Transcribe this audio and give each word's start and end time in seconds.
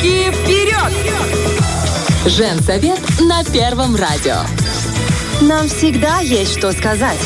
Девочки, 0.00 0.30
вперед! 0.32 0.92
Женсовет 2.26 3.00
на 3.20 3.42
Первом 3.44 3.96
радио. 3.96 4.36
Нам 5.40 5.68
всегда 5.68 6.20
есть 6.20 6.56
что 6.56 6.72
сказать. 6.72 7.18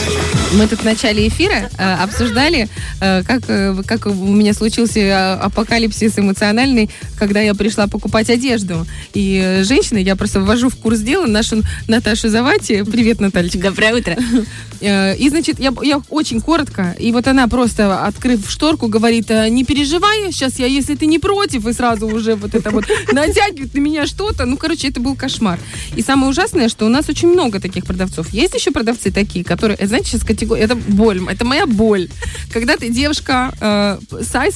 Мы 0.54 0.66
тут 0.66 0.80
в 0.80 0.84
начале 0.84 1.28
эфира 1.28 1.70
э, 1.78 1.94
обсуждали, 1.94 2.68
э, 3.00 3.22
как, 3.22 3.42
э, 3.48 3.74
как 3.86 4.04
у 4.06 4.12
меня 4.12 4.52
случился 4.52 5.00
э, 5.00 5.34
апокалипсис 5.36 6.18
эмоциональный, 6.18 6.90
когда 7.18 7.40
я 7.40 7.54
пришла 7.54 7.86
покупать 7.86 8.28
одежду. 8.28 8.86
И 9.14 9.40
э, 9.42 9.64
женщина, 9.64 9.96
я 9.96 10.14
просто 10.14 10.40
ввожу 10.40 10.68
в 10.68 10.76
курс 10.76 10.98
дела 11.00 11.26
нашу 11.26 11.62
Наташу 11.88 12.28
Завати. 12.28 12.82
Привет, 12.82 13.20
Натальечка. 13.20 13.70
Доброе 13.70 13.94
утро. 13.94 14.16
Э, 14.82 15.16
И, 15.16 15.30
значит, 15.30 15.58
я, 15.58 15.72
я 15.82 16.02
очень 16.10 16.40
коротко, 16.42 16.94
и 16.98 17.12
вот 17.12 17.26
она 17.28 17.48
просто, 17.48 18.04
открыв 18.04 18.50
шторку, 18.50 18.88
говорит, 18.88 19.30
«Э, 19.30 19.48
не 19.48 19.64
переживай, 19.64 20.32
сейчас 20.32 20.58
я, 20.58 20.66
если 20.66 20.96
ты 20.96 21.06
не 21.06 21.18
против, 21.18 21.66
и 21.66 21.72
сразу 21.72 22.06
уже 22.06 22.34
вот 22.34 22.54
это 22.54 22.70
вот 22.70 22.84
натягивает 23.12 23.72
на 23.74 23.78
меня 23.78 24.06
что-то. 24.06 24.44
Ну, 24.44 24.56
короче, 24.58 24.88
это 24.88 25.00
был 25.00 25.14
кошмар. 25.16 25.58
И 25.96 26.02
самое 26.02 26.28
ужасное, 26.30 26.68
что 26.68 26.84
у 26.84 26.88
нас 26.90 27.08
очень 27.08 27.28
много 27.28 27.58
таких 27.58 27.86
продавцов. 27.86 28.28
Есть 28.34 28.54
еще 28.54 28.70
продавцы 28.70 29.10
такие, 29.10 29.44
которые, 29.44 29.78
знаете, 29.86 30.10
сейчас 30.10 30.24
категория, 30.42 30.62
это 30.62 30.74
боль, 30.74 31.20
это 31.30 31.44
моя 31.44 31.66
боль. 31.66 32.08
Когда 32.52 32.76
ты 32.76 32.90
девушка, 32.90 33.52
э, 33.60 33.98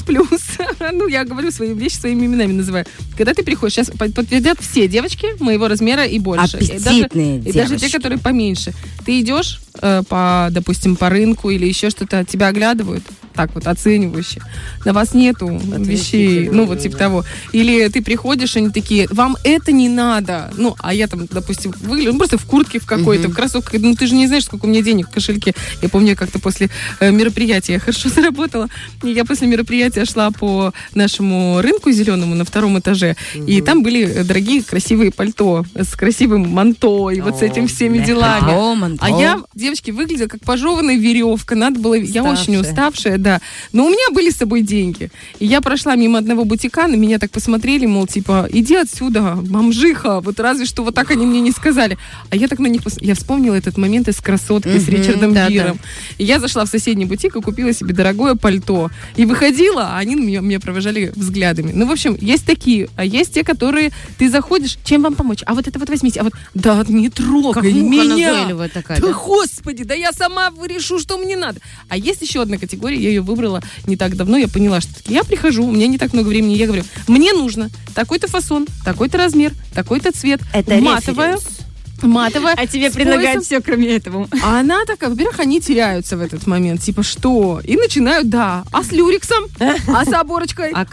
плюс, 0.03 0.29
ну, 0.93 1.07
я 1.09 1.25
говорю 1.25 1.51
свои 1.51 1.73
вещи 1.75 1.95
своими 1.95 2.27
именами 2.27 2.53
называю. 2.53 2.85
Когда 3.17 3.33
ты 3.35 3.43
приходишь, 3.43 3.75
сейчас 3.75 3.91
под- 3.91 4.15
подтвердят 4.15 4.59
все 4.61 4.89
девочки 4.89 5.27
моего 5.41 5.69
размера 5.69 6.05
и 6.05 6.19
больше. 6.19 6.59
И 6.59 6.79
даже- 6.79 7.05
Аппетитные 7.05 7.39
и 7.41 7.53
даже 7.53 7.77
те, 7.77 7.91
которые 7.91 8.19
поменьше. 8.19 8.73
Ты 9.05 9.21
идешь 9.21 9.61
э, 9.81 10.03
по, 10.09 10.49
допустим, 10.51 10.97
по 10.97 11.09
рынку 11.09 11.51
или 11.51 11.67
еще 11.67 11.91
что-то, 11.91 12.25
тебя 12.25 12.49
оглядывают, 12.49 13.05
так 13.37 13.55
вот, 13.55 13.67
оценивающе. 13.67 14.41
На 14.85 14.93
вас 14.93 15.15
нету 15.15 15.49
вещей, 15.49 16.49
ну, 16.49 16.65
вот 16.65 16.81
типа 16.81 16.97
того. 16.97 17.25
Или 17.53 17.87
ты 17.89 18.03
приходишь, 18.03 18.57
они 18.57 18.71
такие, 18.71 19.07
вам 19.11 19.37
это 19.45 19.73
не 19.73 19.89
надо. 19.89 20.51
Ну, 20.57 20.75
а 20.79 20.95
я 20.95 21.07
там, 21.07 21.27
допустим, 21.27 21.73
выгляжу, 21.83 22.13
ну, 22.13 22.19
просто 22.19 22.39
в 22.39 22.47
куртке 22.47 22.81
в 22.81 22.87
какой-то, 22.87 23.29
в 23.29 23.35
кроссовках. 23.35 23.81
Ну, 23.81 23.95
ты 23.95 24.07
же 24.07 24.15
не 24.15 24.27
знаешь, 24.27 24.45
сколько 24.45 24.65
у 24.65 24.69
меня 24.69 24.83
денег 24.83 25.09
в 25.09 25.13
кошельке. 25.13 25.55
Я 25.83 25.89
помню, 25.89 26.11
я 26.11 26.17
как-то 26.17 26.39
после 26.39 26.71
э, 27.01 27.11
мероприятия 27.11 27.75
я 27.75 27.79
хорошо 27.79 28.09
заработала. 28.15 28.69
И 29.05 29.11
я 29.11 29.25
после 29.25 29.47
мероприятия 29.47 30.05
шла 30.07 30.31
по 30.31 30.73
нашему 30.95 31.61
рынку 31.61 31.91
зеленому 31.91 32.35
на 32.35 32.45
втором 32.45 32.79
этаже. 32.79 33.17
И 33.35 33.61
там 33.61 33.83
были 33.83 34.07
э, 34.07 34.25
дорогие 34.25 34.63
красивые 34.63 35.13
пальто 35.13 35.65
с 35.75 35.95
красивым 35.95 36.49
манто 36.49 37.11
и 37.11 37.21
вот 37.21 37.39
с 37.39 37.43
этим 37.43 37.69
всеми 37.69 37.99
делами. 37.99 38.53
О, 38.53 38.75
манто. 38.75 39.05
А 39.05 39.11
я, 39.11 39.41
девочки, 39.67 39.91
выглядела 39.91 40.29
как 40.29 40.41
пожеванная 40.41 40.97
веревка. 40.97 41.55
Надо 41.55 41.81
было... 41.81 41.95
Я 41.95 42.23
очень 42.25 42.57
Уставшая. 42.57 42.61
уставшая, 42.61 43.19
да. 43.19 43.41
Но 43.73 43.85
у 43.87 43.89
меня 43.89 44.11
были 44.13 44.31
с 44.31 44.37
собой 44.37 44.63
деньги. 44.63 45.11
И 45.39 45.47
я 45.47 45.61
прошла 45.61 45.97
мимо 45.97 46.19
одного 46.19 46.45
бутика, 46.45 46.87
на 46.87 46.95
меня 46.97 47.19
так 47.19 47.31
посмотрели, 47.31 47.87
мол, 47.87 48.07
типа, 48.07 48.49
иди 48.51 48.75
отсюда, 48.77 49.37
бомжиха. 49.37 50.21
Вот 50.21 50.39
разве 50.41 50.67
что 50.67 50.83
вот 50.85 50.95
так 50.95 51.11
они 51.11 51.27
мне 51.27 51.41
не 51.41 51.51
сказали. 51.53 51.99
А 52.31 52.37
я 52.37 52.49
так 52.49 52.59
на 52.59 52.67
них... 52.69 52.83
пос- 52.83 52.99
Я 53.01 53.15
вспомнила 53.15 53.55
этот 53.55 53.77
момент 53.79 54.09
из 54.09 54.17
«Красотки» 54.17 54.79
с 54.79 54.87
Мгм, 54.87 54.91
Ричардом 54.97 55.35
да-да. 55.35 55.51
Гиром. 55.51 55.79
И 56.19 56.25
я 56.25 56.39
зашла 56.41 56.65
в 56.65 56.69
соседний 56.69 57.05
бутик 57.05 57.37
и 57.37 57.41
купила 57.41 57.73
себе 57.73 57.95
дорогое 57.95 58.35
пальто. 58.37 58.91
И 59.17 59.25
выходила, 59.25 59.91
а 59.95 59.99
они 59.99 60.15
меня, 60.15 60.41
меня 60.41 60.61
провожали 60.61 61.13
взглядами. 61.17 61.73
Ну, 61.75 61.87
в 61.87 61.91
общем, 61.93 62.17
есть 62.21 62.47
такие. 62.47 62.89
А 62.97 63.05
есть 63.05 63.35
те, 63.35 63.43
которые... 63.45 63.91
Ты 64.19 64.31
заходишь, 64.31 64.79
чем 64.85 65.03
вам 65.03 65.15
помочь? 65.15 65.41
А 65.47 65.55
вот 65.55 65.67
это 65.67 65.79
вот 65.79 65.89
возьмите. 65.89 66.21
А 66.21 66.25
вот... 66.25 66.33
Да, 66.55 66.85
не 66.89 67.09
трогай 67.11 67.53
Как 67.55 67.65
меня. 67.65 68.69
такая, 68.69 69.01
Да, 69.01 69.07
да? 69.09 69.13
Господи, 69.57 69.85
да 69.85 69.95
я 69.95 70.13
сама 70.13 70.51
решу, 70.67 70.99
что 70.99 71.17
мне 71.19 71.37
надо. 71.37 71.61
А 71.89 71.97
есть 71.97 72.21
еще 72.23 72.43
одна 72.43 72.59
категория, 72.59 72.99
я 72.99 73.09
ее 73.09 73.21
выбрала 73.23 73.63
не 73.87 73.97
так 73.97 74.15
давно, 74.17 74.37
я 74.37 74.49
поняла, 74.49 74.81
что 74.81 74.91
я 75.07 75.25
прихожу, 75.25 75.65
у 75.65 75.73
меня 75.73 75.87
не 75.87 75.97
так 75.99 76.13
много 76.13 76.29
времени, 76.29 76.55
я 76.55 76.67
говорю, 76.67 76.85
мне 77.09 77.33
нужно 77.33 77.71
такой-то 77.95 78.29
фасон, 78.29 78.67
такой-то 78.85 79.17
размер, 79.19 79.53
такой-то 79.75 80.13
цвет, 80.13 80.41
Это 80.53 80.77
матовая, 80.77 81.37
референс. 81.37 81.59
матовая. 82.03 82.55
А 82.59 82.67
тебе 82.67 82.91
предлагают 82.91 83.45
все, 83.45 83.61
кроме 83.63 83.89
этого. 83.97 84.29
А 84.43 84.61
она 84.61 84.85
такая, 84.85 85.09
во-первых, 85.11 85.41
они 85.41 85.61
теряются 85.61 86.17
в 86.19 86.21
этот 86.21 86.47
момент, 86.47 86.83
типа, 86.83 87.03
что? 87.03 87.61
И 87.65 87.77
начинают, 87.77 88.29
да, 88.29 88.65
а 88.73 88.85
с 88.85 88.93
люрексом, 88.93 89.45
а 89.59 90.05
с 90.05 90.13
оборочкой, 90.13 90.73
А 90.73 90.85
с- 90.85 90.89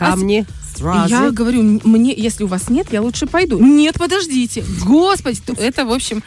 Стразы? 0.77 1.13
я 1.13 1.31
говорю, 1.31 1.79
мне, 1.83 2.13
если 2.15 2.43
у 2.43 2.47
вас 2.47 2.69
нет, 2.69 2.87
я 2.91 3.01
лучше 3.01 3.27
пойду. 3.27 3.59
Нет, 3.59 3.95
подождите. 3.97 4.63
Господи, 4.85 5.39
то 5.45 5.53
это, 5.53 5.85
в 5.85 5.91
общем, 5.91 6.23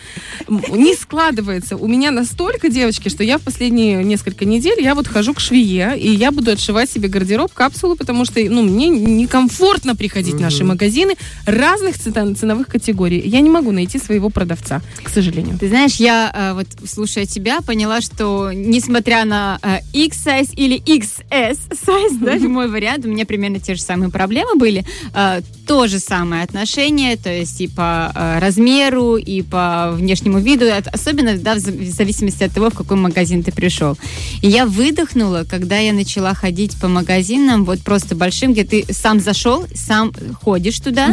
не 0.48 0.94
складывается. 0.94 1.76
У 1.76 1.86
меня 1.86 2.10
настолько, 2.10 2.68
девочки, 2.68 3.08
что 3.08 3.24
я 3.24 3.38
в 3.38 3.42
последние 3.42 4.04
несколько 4.04 4.44
недель, 4.44 4.80
я 4.80 4.94
вот 4.94 5.08
хожу 5.08 5.34
к 5.34 5.40
швее, 5.40 5.98
и 5.98 6.10
я 6.10 6.30
буду 6.30 6.52
отшивать 6.52 6.90
себе 6.90 7.08
гардероб, 7.08 7.52
капсулы, 7.52 7.96
потому 7.96 8.24
что, 8.24 8.40
ну, 8.40 8.62
мне 8.62 8.88
некомфортно 8.88 9.96
приходить 9.96 10.34
в 10.34 10.40
наши 10.40 10.64
магазины 10.64 11.14
разных 11.46 11.98
ценовых 11.98 12.68
категорий. 12.68 13.20
Я 13.24 13.40
не 13.40 13.50
могу 13.50 13.72
найти 13.72 13.98
своего 13.98 14.30
продавца, 14.30 14.82
к 15.02 15.08
сожалению. 15.08 15.58
Ты 15.58 15.68
знаешь, 15.68 15.96
я 15.96 16.32
э, 16.34 16.52
вот 16.54 16.66
слушая 16.88 17.26
тебя 17.26 17.60
поняла, 17.60 18.00
что 18.00 18.52
несмотря 18.52 19.24
на 19.24 19.58
э, 19.62 19.78
X-size 19.92 20.54
или 20.54 20.80
XS 20.80 21.58
size, 21.70 22.18
да, 22.20 22.36
мой 22.48 22.68
вариант, 22.68 23.04
у 23.06 23.08
меня 23.08 23.26
примерно 23.26 23.60
те 23.60 23.74
же 23.74 23.80
самые 23.80 24.10
проблемы 24.10 24.35
были. 24.56 24.84
Э, 25.14 25.40
то 25.66 25.88
же 25.88 25.98
самое 25.98 26.44
отношение, 26.44 27.16
то 27.16 27.28
есть 27.32 27.60
и 27.60 27.66
по 27.66 28.12
э, 28.14 28.38
размеру, 28.38 29.16
и 29.16 29.42
по 29.42 29.90
внешнему 29.92 30.38
виду, 30.38 30.66
от- 30.72 30.86
особенно 30.86 31.36
да, 31.36 31.54
в 31.54 31.58
за- 31.58 31.72
в 31.72 31.84
зависимости 31.90 32.44
от 32.44 32.52
того, 32.52 32.70
в 32.70 32.74
какой 32.74 32.96
магазин 32.96 33.42
ты 33.42 33.50
пришел. 33.50 33.96
И 34.42 34.48
я 34.48 34.64
выдохнула, 34.66 35.44
когда 35.48 35.78
я 35.78 35.92
начала 35.92 36.34
ходить 36.34 36.78
по 36.80 36.86
магазинам, 36.88 37.64
вот 37.64 37.80
просто 37.80 38.14
большим, 38.14 38.52
где 38.52 38.62
ты 38.64 38.84
сам 38.92 39.18
зашел, 39.18 39.66
сам 39.74 40.12
ходишь 40.40 40.78
туда, 40.78 41.08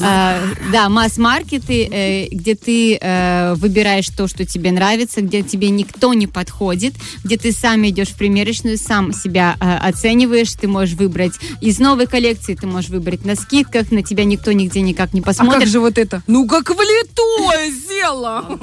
а, 0.00 0.40
да, 0.72 0.88
масс-маркеты, 0.88 1.88
э, 1.90 2.28
где 2.30 2.54
ты 2.56 2.98
э, 3.00 3.54
выбираешь 3.56 4.08
то, 4.08 4.26
что 4.26 4.44
тебе 4.44 4.72
нравится, 4.72 5.20
где 5.20 5.42
тебе 5.42 5.70
никто 5.70 6.12
не 6.14 6.26
подходит, 6.26 6.94
где 7.22 7.36
ты 7.36 7.52
сам 7.52 7.86
идешь 7.88 8.08
в 8.08 8.16
примерочную, 8.16 8.78
сам 8.78 9.12
себя 9.12 9.56
э, 9.60 9.76
оцениваешь, 9.88 10.52
ты 10.52 10.66
можешь 10.66 10.96
выбрать 10.96 11.34
из 11.60 11.78
новой 11.78 12.06
коллекции, 12.06 12.54
ты 12.62 12.68
можешь 12.68 12.90
выбрать 12.90 13.24
на 13.24 13.34
скидках, 13.34 13.90
на 13.90 14.04
тебя 14.04 14.24
никто 14.24 14.52
нигде 14.52 14.82
никак 14.82 15.12
не 15.12 15.20
А 15.20 15.24
как 15.24 15.36
посмотрит. 15.36 15.68
же 15.68 15.80
вот 15.80 15.98
это? 15.98 16.22
Ну, 16.28 16.46
как 16.46 16.70
влитое 16.70 17.72
сделала! 18.02 18.58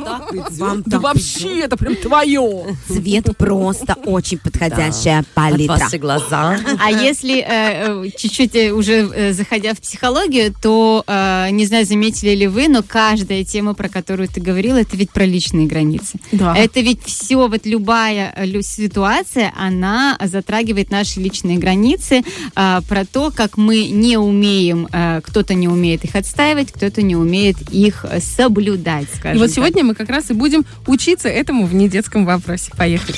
Вам 0.57 0.83
Да 0.85 0.91
так 0.91 1.01
вообще, 1.01 1.61
это 1.61 1.77
прям 1.77 1.95
твое! 1.95 2.75
Цвет 2.87 3.25
просто 3.37 3.95
очень 4.05 4.37
подходящая 4.37 5.19
От 5.19 5.27
палитра. 5.27 5.73
вас 5.77 5.93
и 5.93 5.97
глаза. 5.97 6.59
А 6.79 6.91
если 6.91 7.39
э, 7.39 7.45
э, 7.47 8.09
чуть-чуть 8.17 8.55
э, 8.55 8.71
уже 8.71 9.33
заходя 9.33 9.73
в 9.73 9.79
психологию, 9.79 10.53
то 10.61 11.03
не 11.51 11.65
знаю, 11.65 11.85
заметили 11.85 12.35
ли 12.35 12.47
вы, 12.47 12.67
но 12.67 12.83
каждая 12.83 13.43
тема, 13.43 13.73
про 13.73 13.89
которую 13.89 14.27
ты 14.27 14.41
говорила, 14.41 14.77
это 14.77 14.97
ведь 14.97 15.11
про 15.11 15.25
личные 15.25 15.67
границы. 15.67 16.19
Да. 16.31 16.55
Это 16.55 16.79
ведь 16.81 17.03
все, 17.05 17.47
вот 17.47 17.65
любая 17.65 18.33
лю- 18.43 18.61
ситуация, 18.61 19.53
она 19.57 20.17
затрагивает 20.23 20.91
наши 20.91 21.19
личные 21.19 21.57
границы, 21.57 22.23
про 22.53 23.05
то, 23.11 23.31
как 23.35 23.57
мы 23.57 23.87
не 23.87 24.17
умеем, 24.17 24.87
кто-то 25.23 25.53
не 25.53 25.67
умеет 25.67 26.03
их 26.03 26.15
отстаивать, 26.15 26.71
кто-то 26.71 27.01
не 27.01 27.15
умеет 27.15 27.57
их 27.71 28.05
соблюдать, 28.19 29.07
скажем 29.15 29.28
И 29.35 29.37
вот 29.37 29.47
так. 29.47 29.55
сегодня 29.55 29.83
мы 29.83 29.95
как 29.95 30.09
раз 30.09 30.29
и 30.29 30.33
будем 30.33 30.65
учиться 30.87 31.29
этому 31.29 31.65
в 31.65 31.73
недетском 31.73 32.25
вопросе. 32.25 32.71
Поехали. 32.77 33.17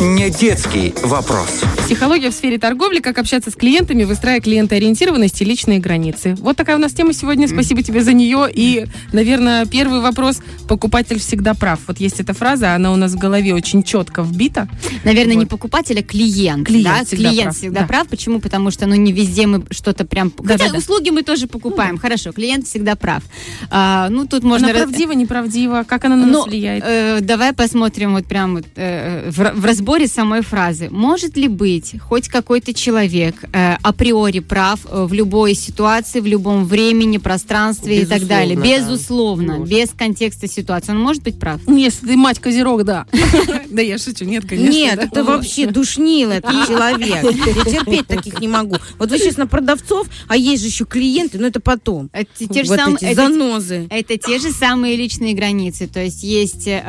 Не 0.00 0.28
детский 0.28 0.94
вопрос. 1.02 1.62
Психология 1.86 2.30
в 2.30 2.34
сфере 2.34 2.58
торговли, 2.58 2.98
как 3.00 3.16
общаться 3.16 3.50
с 3.50 3.54
клиентами, 3.54 4.04
выстраивая 4.04 4.42
клиентоориентированность 4.42 5.40
и 5.40 5.44
личные 5.44 5.78
границы. 5.78 6.34
Вот 6.40 6.56
такая 6.56 6.76
у 6.76 6.78
нас 6.78 6.92
тема 6.92 7.14
сегодня. 7.14 7.48
Спасибо 7.48 7.82
тебе 7.82 8.02
за 8.02 8.12
нее. 8.12 8.46
И, 8.52 8.86
наверное, 9.12 9.64
первый 9.64 10.00
вопрос. 10.00 10.42
Покупатель 10.68 11.18
всегда 11.18 11.54
прав. 11.54 11.80
Вот 11.86 11.98
есть 11.98 12.20
эта 12.20 12.34
фраза, 12.34 12.74
она 12.74 12.92
у 12.92 12.96
нас 12.96 13.12
в 13.12 13.18
голове 13.18 13.54
очень 13.54 13.82
четко 13.82 14.22
вбита. 14.22 14.68
Наверное, 15.04 15.34
не 15.34 15.44
Вот. 15.44 15.48
покупатель, 15.48 15.98
а 15.98 16.02
клиент. 16.02 16.66
Клиент 16.66 16.84
да? 16.88 17.04
всегда 17.04 17.28
клиент 17.30 17.44
прав, 17.44 17.56
всегда 17.56 17.80
да. 17.80 17.86
прав. 17.86 18.08
Почему? 18.08 18.40
Потому 18.40 18.70
что 18.70 18.86
ну, 18.86 18.96
не 18.96 19.12
везде 19.12 19.46
мы 19.46 19.64
что-то 19.70 20.04
прям... 20.04 20.30
Хотя 20.36 20.58
Да-да-да. 20.58 20.78
услуги 20.78 21.08
мы 21.08 21.22
тоже 21.22 21.46
покупаем. 21.46 21.96
Хорошо, 21.96 22.32
клиент 22.32 22.66
всегда 22.66 22.96
прав. 22.96 23.22
А, 23.70 24.10
ну, 24.16 24.26
тут 24.26 24.42
можно... 24.42 24.68
Она 24.70 24.78
правдива, 24.78 25.12
неправдива? 25.12 25.84
Как 25.86 26.04
она 26.04 26.16
на 26.16 26.26
Ну, 26.26 26.38
нас 26.38 26.46
влияет? 26.46 26.82
э, 26.86 27.18
давай 27.20 27.52
посмотрим 27.52 28.14
вот 28.14 28.26
прям 28.26 28.56
вот, 28.56 28.64
э, 28.76 29.30
в, 29.30 29.52
в 29.60 29.64
разборе 29.64 30.06
самой 30.08 30.42
фразы. 30.42 30.88
Может 30.90 31.36
ли 31.36 31.48
быть 31.48 31.94
хоть 32.00 32.28
какой-то 32.28 32.72
человек 32.74 33.34
э, 33.52 33.76
априори 33.82 34.40
прав 34.40 34.80
э, 34.88 35.04
в 35.04 35.12
любой 35.12 35.54
ситуации, 35.54 36.20
в 36.20 36.26
любом 36.26 36.64
времени, 36.64 37.18
пространстве 37.18 38.02
и 38.02 38.06
так 38.06 38.20
Безусловно, 38.20 38.28
далее? 38.28 38.56
да. 38.56 38.62
Безусловно, 38.62 39.52
Может. 39.58 39.68
без 39.74 39.90
контекста 39.90 40.48
ситуации. 40.48 40.92
Он 40.92 40.98
может 41.00 41.22
быть 41.22 41.38
прав? 41.38 41.60
Если 41.68 42.06
ты 42.06 42.16
мать 42.16 42.38
Козерог, 42.38 42.84
да. 42.84 43.06
Да 43.70 43.82
я 43.82 43.98
шучу, 43.98 44.24
нет, 44.24 44.46
конечно. 44.48 44.72
Нет, 44.72 44.96
да. 44.96 45.02
это 45.04 45.24
вообще 45.24 45.66
душнил 45.66 46.30
этот 46.30 46.50
человек. 46.68 47.22
Я 47.22 47.64
терпеть 47.64 48.06
таких 48.06 48.40
не 48.40 48.48
могу. 48.48 48.76
Вот 48.98 49.10
вы 49.10 49.18
сейчас 49.18 49.36
на 49.36 49.46
продавцов, 49.46 50.06
а 50.28 50.36
есть 50.36 50.62
же 50.62 50.68
еще 50.68 50.84
клиенты, 50.86 51.38
но 51.38 51.48
это 51.48 51.60
потом. 51.60 52.10
Те 52.38 52.64
же 52.64 52.70
Вот 52.70 52.78
самые- 52.78 53.14
занозы. 53.14 53.86
Это 54.08 54.18
те 54.18 54.38
же 54.38 54.52
самые 54.52 54.96
личные 54.96 55.34
границы. 55.34 55.88
То 55.88 56.00
есть 56.00 56.22
есть 56.22 56.68
э, 56.68 56.80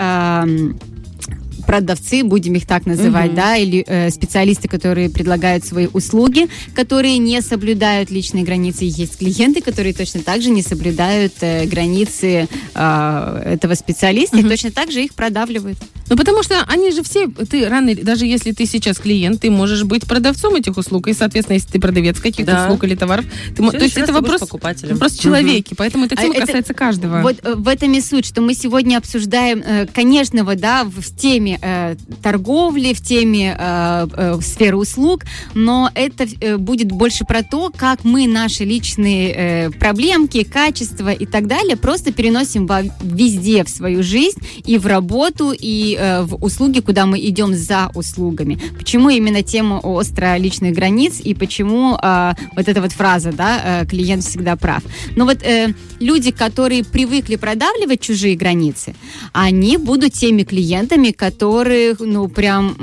продавцы, 1.68 2.24
будем 2.24 2.54
их 2.56 2.66
так 2.66 2.86
называть, 2.88 3.36
да, 3.36 3.58
или 3.58 3.84
э, 3.86 4.10
специалисты, 4.10 4.68
которые 4.68 5.10
предлагают 5.10 5.66
свои 5.66 5.88
услуги, 5.94 6.48
которые 6.74 7.18
не 7.20 7.42
соблюдают 7.42 8.10
личные 8.10 8.44
границы. 8.46 8.86
Есть 8.86 9.18
клиенты, 9.20 9.62
которые 9.62 9.94
точно 9.94 10.22
так 10.22 10.42
же 10.42 10.50
не 10.50 10.62
соблюдают 10.64 11.34
э, 11.42 11.66
границы 11.66 12.48
э, 12.74 13.42
этого 13.54 13.76
специалиста, 13.76 14.38
и 14.38 14.44
точно 14.44 14.72
так 14.72 14.92
же 14.92 15.04
их 15.04 15.14
продавливают. 15.14 15.78
Ну, 16.10 16.16
потому 16.16 16.42
что 16.42 16.64
они 16.70 16.92
же 16.92 17.04
все, 17.04 17.28
ты 17.28 17.68
рано, 17.68 17.90
или- 17.90 18.02
даже 18.02 18.26
если 18.26 18.54
ты 18.54 18.66
сейчас 18.66 18.98
клиент, 18.98 19.42
ты 19.42 19.52
можешь 19.52 19.84
быть 19.84 20.06
продавцом 20.08 20.56
этих 20.56 20.78
услуг, 20.78 21.08
и, 21.10 21.14
соответственно, 21.14 21.56
если 21.56 21.70
ты 21.74 21.80
продавец 21.82 22.18
каких-то 22.22 22.52
Да. 22.54 22.64
услуг 22.66 22.86
или 22.86 22.96
товаров, 22.96 23.26
ты, 23.56 23.62
мо- 23.62 23.72
В 23.72 23.78
то 23.78 23.84
есть 23.84 23.98
это 23.98 24.14
вопрос, 24.14 24.40
вопрос 24.40 25.14
человеки, 25.18 25.74
поэтому 25.78 26.06
эта 26.06 26.16
А 26.16 26.22
тема 26.22 26.34
это- 26.36 26.46
касается 26.46 26.74
каждого. 26.74 27.22
Вот 27.22 27.36
э, 27.44 27.56
в 27.56 27.68
этом 27.68 27.92
и 27.94 28.00
суть, 28.00 28.26
что 28.26 28.40
мы 28.42 28.54
сегодня 28.54 28.98
обсуждаем, 28.98 29.62
э, 29.66 29.86
конечно, 29.94 30.46
вот, 30.46 30.60
да, 30.60 30.86
в, 30.86 31.02
в 31.02 31.16
э, 31.62 31.96
торговли, 32.22 32.94
в 32.94 33.02
теме 33.02 33.56
э, 33.58 34.08
э, 34.12 34.40
сферы 34.42 34.78
услуг, 34.78 35.24
но 35.54 35.90
это 35.94 36.26
э, 36.40 36.58
будет 36.58 36.92
больше 36.92 37.26
про 37.26 37.44
то, 37.44 37.72
как 37.76 38.04
мы 38.04 38.28
наши 38.28 38.64
личные 38.64 39.34
э, 39.34 39.70
проблемки, 39.72 40.44
качества 40.44 41.12
и 41.12 41.26
так 41.26 41.48
далее 41.48 41.76
просто 41.76 42.12
переносим 42.12 42.68
во, 42.68 42.82
везде 43.02 43.64
в 43.64 43.70
свою 43.70 44.04
жизнь 44.04 44.40
и 44.66 44.78
в 44.78 44.86
работу, 44.86 45.54
и 45.58 45.98
э, 46.00 46.24
в 46.24 46.36
услуги, 46.44 46.80
куда 46.80 47.06
мы 47.06 47.20
идем 47.20 47.54
за 47.54 47.90
услугами. 47.94 48.60
Почему 48.78 49.10
именно 49.10 49.44
тема 49.44 49.76
остро 49.76 50.38
личных 50.38 50.74
границ 50.74 51.20
и 51.24 51.34
почему 51.34 51.98
э, 52.02 52.34
вот 52.56 52.68
эта 52.68 52.82
вот 52.82 52.92
фраза, 52.92 53.32
да, 53.32 53.82
э, 53.82 53.86
клиент 53.86 54.24
всегда 54.24 54.56
прав. 54.56 54.84
Но 55.16 55.26
вот 55.26 55.42
э, 55.44 55.74
люди, 56.00 56.32
которые 56.32 56.84
привыкли 56.84 57.36
продавливать 57.36 58.02
чужие 58.02 58.36
границы, 58.36 58.96
они 59.34 59.78
будут 59.78 60.14
теми 60.14 60.44
клиентами, 60.44 61.12
которых, 61.48 62.00
ну, 62.00 62.28
прям 62.28 62.76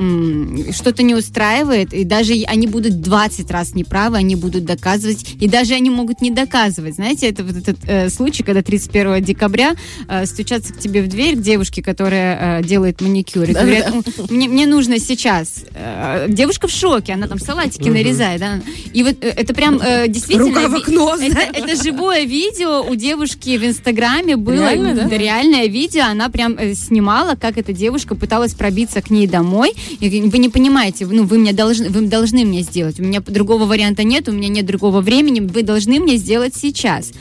что-то 0.72 1.02
не 1.02 1.14
устраивает, 1.14 1.92
и 1.92 2.04
даже 2.04 2.34
они 2.46 2.66
будут 2.66 3.00
20 3.00 3.50
раз 3.50 3.74
неправы, 3.74 4.16
они 4.16 4.36
будут 4.36 4.64
доказывать, 4.64 5.36
и 5.40 5.48
даже 5.48 5.74
они 5.74 5.90
могут 5.90 6.20
не 6.20 6.30
доказывать. 6.30 6.94
Знаете, 6.94 7.28
это 7.28 7.44
вот 7.44 7.56
этот 7.56 7.76
э, 7.86 8.08
случай, 8.08 8.42
когда 8.42 8.62
31 8.62 9.22
декабря 9.22 9.74
э, 10.08 10.26
стучатся 10.26 10.72
к 10.72 10.78
тебе 10.78 11.02
в 11.02 11.08
дверь 11.08 11.36
к 11.36 11.40
девушке, 11.40 11.82
которая 11.82 12.60
э, 12.60 12.64
делает 12.64 13.00
маникюр, 13.00 13.44
и 13.44 13.52
говорят, 13.52 13.92
«Ну, 13.92 14.02
мне, 14.30 14.48
мне 14.48 14.66
нужно 14.66 14.98
сейчас. 14.98 15.64
Э, 15.74 16.26
девушка 16.28 16.68
в 16.68 16.70
шоке, 16.70 17.12
она 17.12 17.26
там 17.26 17.38
салатики 17.38 17.88
нарезает, 17.88 18.40
да, 18.40 18.60
и 18.92 19.02
вот 19.02 19.16
э, 19.20 19.28
это 19.28 19.54
прям 19.54 19.80
э, 19.80 20.08
действительно... 20.08 20.48
Рука 20.48 20.68
в 20.68 20.74
окно, 20.74 21.16
это, 21.20 21.38
это 21.38 21.82
живое 21.82 22.24
видео 22.24 22.82
у 22.82 22.94
девушки 22.94 23.58
в 23.58 23.64
Инстаграме 23.64 24.36
было. 24.36 24.54
Реально, 24.54 24.94
да? 24.94 25.16
Реальное 25.16 25.66
видео. 25.66 26.04
Она 26.04 26.28
прям 26.28 26.56
э, 26.58 26.74
снимала, 26.74 27.34
как 27.34 27.58
эта 27.58 27.72
девушка 27.72 28.14
пыталась 28.14 28.43
пробиться 28.52 29.00
к 29.00 29.10
ней 29.10 29.26
домой. 29.26 29.72
И 30.00 30.08
вы 30.08 30.38
не 30.38 30.48
понимаете, 30.50 31.06
ну, 31.06 31.24
вы 31.24 31.38
мне 31.38 31.52
должны, 31.52 31.88
вы 31.88 32.02
должны 32.02 32.44
мне 32.44 32.60
сделать. 32.60 33.00
У 33.00 33.02
меня 33.02 33.20
другого 33.20 33.64
варианта 33.64 34.04
нет, 34.04 34.28
у 34.28 34.32
меня 34.32 34.48
нет 34.48 34.66
другого 34.66 35.00
времени. 35.00 35.40
Вы 35.40 35.62
должны 35.62 36.00
мне 36.00 36.16
сделать 36.16 36.54
сейчас. 36.54 37.12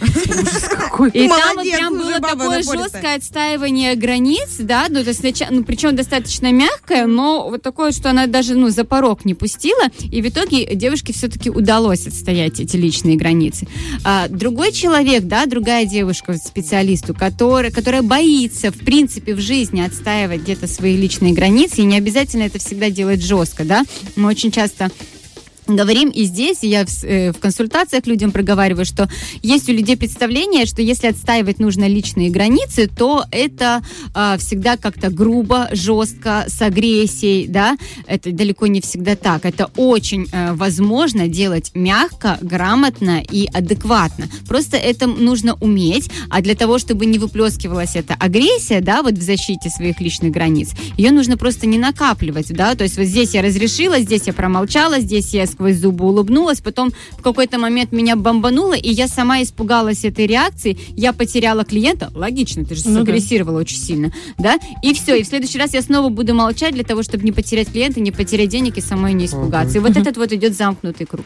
И 1.14 1.28
там 1.28 1.56
вот 1.56 1.64
прям 1.64 1.98
было 1.98 2.20
такое 2.20 2.64
жесткое 2.64 3.16
отстаивание 3.16 3.96
границ, 3.96 4.50
да, 4.60 4.86
ну, 4.90 5.04
то 5.04 5.10
есть, 5.10 5.24
нача- 5.24 5.48
ну, 5.50 5.64
причем 5.64 5.96
достаточно 5.96 6.52
мягкое, 6.52 7.06
но 7.06 7.50
вот 7.50 7.62
такое, 7.62 7.92
что 7.92 8.10
она 8.10 8.28
даже, 8.28 8.56
ну, 8.56 8.70
за 8.70 8.84
порог 8.84 9.25
не 9.25 9.34
пустила, 9.34 9.86
и 10.12 10.22
в 10.22 10.28
итоге 10.28 10.75
девушке 10.75 11.14
все-таки 11.14 11.50
удалось 11.50 12.08
отстоять 12.08 12.60
эти 12.60 12.75
личные 12.78 13.16
границы. 13.16 13.68
А, 14.04 14.28
другой 14.28 14.72
человек, 14.72 15.24
да, 15.24 15.46
другая 15.46 15.86
девушка, 15.86 16.34
специалисту, 16.34 17.14
которая, 17.14 17.72
которая 17.72 18.02
боится, 18.02 18.72
в 18.72 18.78
принципе, 18.78 19.36
в 19.36 19.40
жизни 19.40 19.81
отстаивать 19.81 20.42
где-то 20.42 20.68
свои 20.68 20.96
личные 20.96 21.12
границы, 21.21 21.81
и 21.81 21.86
не 21.86 21.98
обязательно 21.98 22.44
это 22.44 22.60
всегда 22.60 22.89
делать 22.89 23.21
жестко, 23.21 23.63
да, 23.63 23.83
мы 24.15 24.30
очень 24.30 24.51
часто 24.51 24.89
говорим 25.68 26.10
и 26.10 26.24
здесь, 26.24 26.60
я 26.62 26.86
в, 26.86 27.04
э, 27.04 27.31
в 27.31 27.39
консультациях 27.39 28.07
людям 28.07 28.31
проговариваю, 28.31 28.86
что 28.86 29.10
есть 29.42 29.69
у 29.69 29.74
людей 29.74 29.98
представление, 29.98 30.65
что 30.65 30.81
если 30.81 31.07
отстаивать 31.07 31.60
нужно 31.60 31.88
личные 31.88 32.30
границы, 32.30 32.88
то 32.88 33.25
это 33.31 33.81
а, 34.13 34.38
всегда 34.38 34.77
как-то 34.77 35.10
грубо, 35.10 35.69
жестко, 35.71 36.45
с 36.48 36.62
агрессией, 36.62 37.48
да, 37.48 37.77
это 38.07 38.31
далеко 38.31 38.68
не 38.68 38.81
всегда 38.81 39.15
так. 39.15 39.45
Это 39.45 39.69
очень 39.77 40.27
э, 40.31 40.54
возможно 40.54 41.27
делать 41.27 41.71
мягко, 41.74 42.38
грамотно 42.42 43.21
и 43.21 43.48
адекватно. 43.51 44.27
Просто 44.48 44.77
это 44.77 45.07
нужно 45.07 45.56
уметь, 45.56 46.10
а 46.30 46.42
для 46.42 46.56
того, 46.56 46.80
чтобы 46.80 47.06
не 47.06 47.19
выплескивалась 47.19 47.95
эта 47.95 48.15
агрессия, 48.15 48.81
да, 48.81 49.01
вот 49.04 49.13
в 49.13 49.21
защите 49.21 49.69
своих 49.69 50.00
личных 50.01 50.31
границ, 50.31 50.71
ее 50.98 51.12
нужно 51.12 51.38
просто 51.38 51.68
не 51.68 51.77
накапливать, 51.77 52.54
да, 52.54 52.75
то 52.75 52.83
есть 52.83 52.98
вот 52.98 53.06
здесь 53.06 53.33
я 53.33 53.42
разрешила, 53.42 54.00
здесь 54.00 54.24
я 54.25 54.33
промолчала, 54.33 55.00
здесь 55.00 55.33
я 55.33 55.45
сквозь 55.54 55.78
зубы 55.78 56.06
улыбнулась, 56.06 56.62
потом 56.62 56.92
в 57.12 57.22
какой-то 57.22 57.58
момент 57.58 57.92
меня 57.92 58.16
бомбануло, 58.16 58.74
и 58.74 58.90
я 58.92 59.08
сама 59.08 59.42
испугалась 59.42 60.04
этой 60.04 60.28
реакции, 60.28 60.78
я 60.96 61.14
потеряла 61.14 61.64
клиента, 61.64 62.12
логично, 62.14 62.66
ты 62.66 62.76
же 62.76 62.82
Ну 62.86 63.04
да. 63.04 63.62
очень 63.62 63.78
сильно, 63.78 64.14
да, 64.38 64.60
и 64.82 64.94
все, 64.94 65.16
и 65.16 65.24
в 65.24 65.28
следующий 65.28 65.58
раз 65.58 65.74
я 65.74 65.82
снова 65.82 66.10
буду 66.10 66.34
молчать 66.34 66.74
для 66.74 66.84
того, 66.84 67.04
чтобы 67.04 67.24
не 67.24 67.32
потерять 67.32 67.72
клиента, 67.72 68.02
не 68.02 68.12
потерять 68.12 68.50
денег 68.50 68.78
и 68.78 68.82
самой 68.82 69.14
не 69.14 69.26
испугаться. 69.26 69.78
И 69.78 69.82
вот 69.82 69.96
этот 69.96 70.18
вот 70.18 70.32
идет 70.34 70.56
замкнутый 70.56 71.06
круг. 71.06 71.26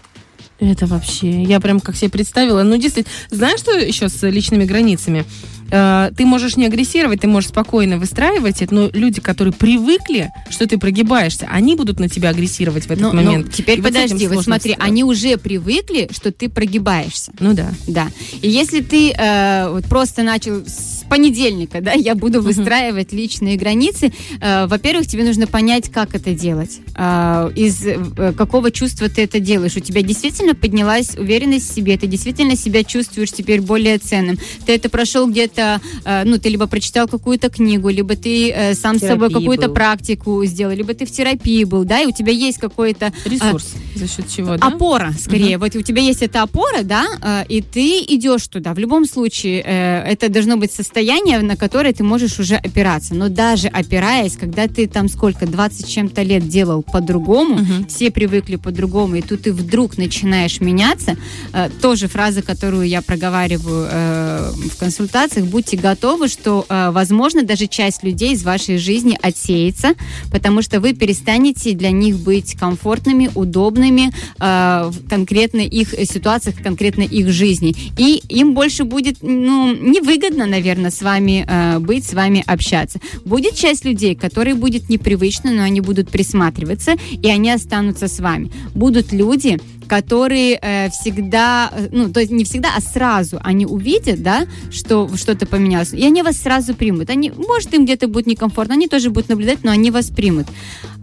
Это 0.60 0.88
вообще, 0.88 1.44
я 1.44 1.60
прям 1.60 1.80
как 1.80 1.96
себе 1.96 2.10
представила. 2.10 2.64
Ну, 2.64 2.78
действительно, 2.78 3.14
знаешь, 3.30 3.60
что 3.60 3.78
еще 3.78 4.10
с 4.10 4.28
личными 4.28 4.66
границами? 4.66 5.24
Э, 5.72 6.12
Ты 6.16 6.26
можешь 6.26 6.58
не 6.58 6.66
агрессировать, 6.66 7.22
ты 7.22 7.28
можешь 7.28 7.50
спокойно 7.50 7.98
выстраивать 7.98 8.62
это, 8.62 8.74
но 8.74 8.90
люди, 8.94 9.22
которые 9.22 9.54
привыкли, 9.54 10.32
что 10.50 10.68
ты 10.68 10.78
прогибаешься, 10.78 11.48
они 11.52 11.76
будут 11.76 12.00
на 12.00 12.10
тебя 12.10 12.30
агрессировать 12.30 12.86
в 12.86 12.92
этот 12.92 13.02
ну, 13.02 13.14
момент. 13.14 13.54
теперь 13.54 13.80
И 13.80 13.82
вот 13.82 13.94
подожди, 13.94 14.28
вот 14.28 14.34
сложно 14.34 14.44
смотри, 14.44 14.72
всегда. 14.72 14.86
они 14.86 15.04
уже 15.04 15.38
привыкли, 15.38 16.10
что 16.12 16.32
ты 16.32 16.50
прогибаешься. 16.50 17.32
Ну 17.40 17.54
да. 17.54 17.70
Да. 17.88 18.08
И 18.42 18.50
если 18.50 18.82
ты 18.82 19.12
э, 19.12 19.70
вот 19.70 19.86
просто 19.86 20.24
начал 20.24 20.66
с 20.66 21.04
понедельника, 21.10 21.82
да, 21.82 21.94
я 21.94 22.16
буду 22.16 22.42
выстраивать 22.42 23.14
личные 23.14 23.58
границы, 23.58 24.14
э, 24.42 24.68
во-первых, 24.68 25.08
тебе 25.08 25.24
нужно 25.24 25.48
понять, 25.48 25.90
как 25.90 26.16
это 26.16 26.34
делать, 26.34 26.80
э, 26.96 27.52
из 27.56 27.86
э, 27.86 28.34
какого 28.38 28.72
чувства 28.72 29.10
ты 29.10 29.24
это 29.24 29.40
делаешь. 29.40 29.76
У 29.76 29.80
тебя 29.80 30.02
действительно 30.02 30.54
поднялась 30.56 31.16
уверенность 31.18 31.70
в 31.70 31.74
себе, 31.74 31.98
ты 31.98 32.08
действительно 32.08 32.56
себя 32.56 32.84
чувствуешь 32.84 33.32
теперь 33.32 33.62
более 33.62 33.98
ценным. 33.98 34.38
Ты 34.66 34.74
это 34.74 34.90
прошел 34.90 35.30
где-то, 35.30 35.57
э, 36.06 36.24
ну, 36.26 36.38
ты 36.38 36.50
либо 36.50 36.68
прочитал 36.68 37.08
какую-то 37.08 37.50
книгу, 37.50 37.90
либо 37.90 38.16
ты 38.16 38.52
э, 38.52 38.74
сам 38.76 38.98
с 38.98 39.02
собой 39.02 39.30
какую-то 39.32 39.68
был. 39.68 39.74
практику 39.74 40.44
сделал, 40.46 40.76
либо 40.76 40.94
ты 40.94 41.06
в 41.06 41.12
терапии 41.12 41.64
был, 41.64 41.84
да, 41.86 42.02
и 42.02 42.06
у 42.06 42.12
тебя 42.12 42.32
есть 42.32 42.58
какой-то 42.58 43.12
Ресурс. 43.26 43.74
За 43.96 44.08
счет 44.08 44.30
чего, 44.30 44.58
да? 44.58 44.68
Опора, 44.68 45.14
скорее. 45.20 45.58
Вот 45.58 45.76
у 45.76 45.82
тебя 45.82 46.02
есть 46.02 46.22
эта 46.22 46.42
опора, 46.44 46.84
да, 46.84 47.06
э, 47.22 47.46
и 47.50 47.62
ты 47.62 48.00
идешь 48.08 48.48
туда. 48.48 48.74
В 48.74 48.80
любом 48.80 49.06
случае, 49.06 49.64
э, 49.66 50.04
это 50.12 50.30
должно 50.30 50.58
быть 50.58 50.72
состояние, 50.72 51.40
на 51.40 51.56
которое 51.56 51.94
ты 51.94 52.04
можешь 52.04 52.40
уже 52.40 52.56
опираться. 52.56 53.16
Но 53.16 53.30
даже 53.30 53.68
опираясь, 53.68 54.38
когда 54.38 54.68
ты 54.68 54.88
там 54.88 55.10
сколько, 55.10 55.46
20 55.46 55.86
с 55.86 55.90
чем-то 55.90 56.22
лет 56.24 56.48
делал 56.48 56.84
по-другому, 56.84 57.56
Мгм. 57.56 57.88
все 57.88 58.12
привыкли 58.12 58.56
по-другому, 58.58 59.16
и 59.16 59.22
тут 59.22 59.44
ты 59.44 59.54
вдруг 59.54 59.98
начинаешь 59.98 60.62
меняться, 60.62 61.16
э, 61.54 61.70
тоже 61.82 62.08
фраза, 62.08 62.42
которую 62.42 62.88
я 62.88 63.02
проговариваю 63.02 63.88
э, 63.92 64.52
в 64.74 64.78
консультациях, 64.78 65.47
будьте 65.48 65.78
готовы, 65.78 66.28
что, 66.28 66.66
э, 66.68 66.92
возможно, 66.92 67.44
даже 67.44 67.68
часть 67.68 68.04
людей 68.04 68.34
из 68.34 68.44
вашей 68.44 68.78
жизни 68.78 69.18
отсеется, 69.22 69.96
потому 70.32 70.62
что 70.62 70.80
вы 70.80 70.94
перестанете 70.94 71.74
для 71.74 71.92
них 71.92 72.20
быть 72.20 72.56
комфортными, 72.56 73.30
удобными 73.34 74.12
э, 74.40 74.90
в 74.90 75.08
конкретно 75.10 75.62
их 75.62 75.90
ситуациях, 75.90 76.56
конкретно 76.62 77.02
их 77.02 77.30
жизни. 77.30 77.76
И 77.98 78.22
им 78.30 78.54
больше 78.54 78.84
будет 78.84 79.18
ну, 79.22 79.74
невыгодно, 79.74 80.46
наверное, 80.46 80.92
с 80.92 81.02
вами 81.02 81.46
э, 81.48 81.80
быть, 81.80 82.06
с 82.06 82.14
вами 82.14 82.44
общаться. 82.46 83.00
Будет 83.26 83.56
часть 83.56 83.86
людей, 83.86 84.16
которые 84.16 84.56
будет 84.56 84.90
непривычно, 84.90 85.52
но 85.52 85.64
они 85.64 85.82
будут 85.82 86.10
присматриваться, 86.10 86.96
и 87.12 87.30
они 87.30 87.52
останутся 87.52 88.08
с 88.08 88.20
вами. 88.20 88.52
Будут 88.74 89.12
люди, 89.12 89.60
которые 89.88 90.60
э, 90.62 90.90
всегда, 90.90 91.72
э, 91.72 91.90
ну, 91.92 92.10
то 92.10 92.20
есть 92.20 92.32
не 92.32 92.44
всегда, 92.44 92.70
а 92.76 92.82
сразу 92.82 93.40
они 93.44 93.66
увидят, 93.66 94.22
да, 94.22 94.46
что 94.72 95.10
что-то 95.16 95.46
поменялось, 95.46 95.94
и 95.94 96.04
они 96.04 96.22
вас 96.22 96.38
сразу 96.38 96.76
примут. 96.76 97.10
Они, 97.10 97.32
может, 97.32 97.74
им 97.74 97.86
где-то 97.86 98.08
будет 98.08 98.28
некомфортно, 98.28 98.76
они 98.76 98.88
тоже 98.88 99.10
будут 99.10 99.30
наблюдать, 99.30 99.64
но 99.64 99.72
они 99.72 99.92
вас 99.92 100.08
примут. 100.08 100.48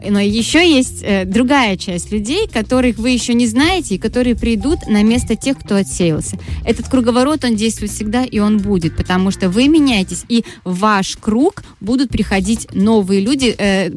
Но 0.08 0.20
еще 0.20 0.68
есть 0.68 1.02
э, 1.02 1.24
другая 1.24 1.76
часть 1.76 2.12
людей, 2.12 2.46
которых 2.46 2.98
вы 2.98 3.10
еще 3.10 3.34
не 3.34 3.46
знаете, 3.46 3.94
и 3.94 3.98
которые 3.98 4.36
придут 4.36 4.86
на 4.86 5.02
место 5.02 5.34
тех, 5.34 5.58
кто 5.58 5.76
отсеялся. 5.76 6.38
Этот 6.64 6.88
круговорот, 6.88 7.44
он 7.44 7.56
действует 7.56 7.90
всегда, 7.90 8.24
и 8.24 8.38
он 8.38 8.58
будет, 8.58 8.96
потому 8.96 9.30
что 9.30 9.48
вы 9.48 9.68
меняетесь, 9.68 10.24
и 10.28 10.44
в 10.64 10.84
ваш 10.84 11.16
круг 11.16 11.62
будут 11.80 12.10
приходить 12.10 12.68
новые 12.74 13.20
люди, 13.20 13.54
э, 13.56 13.90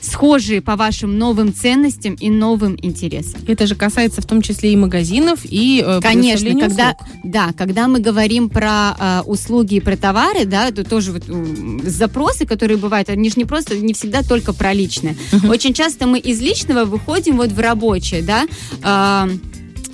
схожие 0.00 0.60
по 0.60 0.76
вашим 0.76 1.18
новым 1.18 1.52
ценностям 1.54 2.14
и 2.14 2.30
новым 2.30 2.76
интересам. 2.80 3.40
Это 3.46 3.66
же 3.66 3.74
касается 3.74 4.20
в 4.22 4.26
том 4.26 4.42
числе 4.42 4.72
и 4.72 4.76
магазинов, 4.76 5.40
и 5.44 5.82
э, 5.86 6.00
Конечно, 6.02 6.50
когда, 6.58 6.96
услуг. 6.98 7.20
да, 7.24 7.52
когда 7.56 7.88
мы 7.88 8.00
говорим 8.00 8.48
про 8.48 8.96
э, 8.98 9.20
услуги 9.26 9.76
и 9.76 9.80
про 9.80 9.96
товары, 9.96 10.44
да, 10.44 10.68
это 10.68 10.84
тоже 10.84 11.12
вот, 11.12 11.28
м, 11.28 11.80
запросы, 11.84 12.46
которые 12.46 12.78
бывают, 12.78 13.08
они 13.08 13.28
же 13.28 13.34
не 13.36 13.44
просто, 13.44 13.76
не 13.76 13.92
всегда 13.92 14.22
только 14.22 14.52
про 14.52 14.72
личное. 14.72 15.16
Очень 15.48 15.74
часто 15.74 16.06
мы 16.06 16.18
из 16.18 16.40
личного 16.40 16.84
выходим 16.84 17.36
вот 17.36 17.52
в 17.52 17.58
рабочее, 17.60 18.22
да. 18.22 18.46
А, 18.82 19.28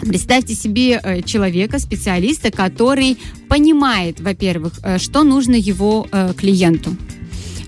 Представьте 0.00 0.54
себе 0.54 1.00
э, 1.02 1.22
человека, 1.22 1.78
специалиста, 1.78 2.50
который 2.50 3.16
понимает, 3.48 4.20
во-первых, 4.20 4.74
э, 4.82 4.98
что 4.98 5.22
нужно 5.22 5.54
его 5.54 6.06
э, 6.12 6.34
клиенту. 6.36 6.94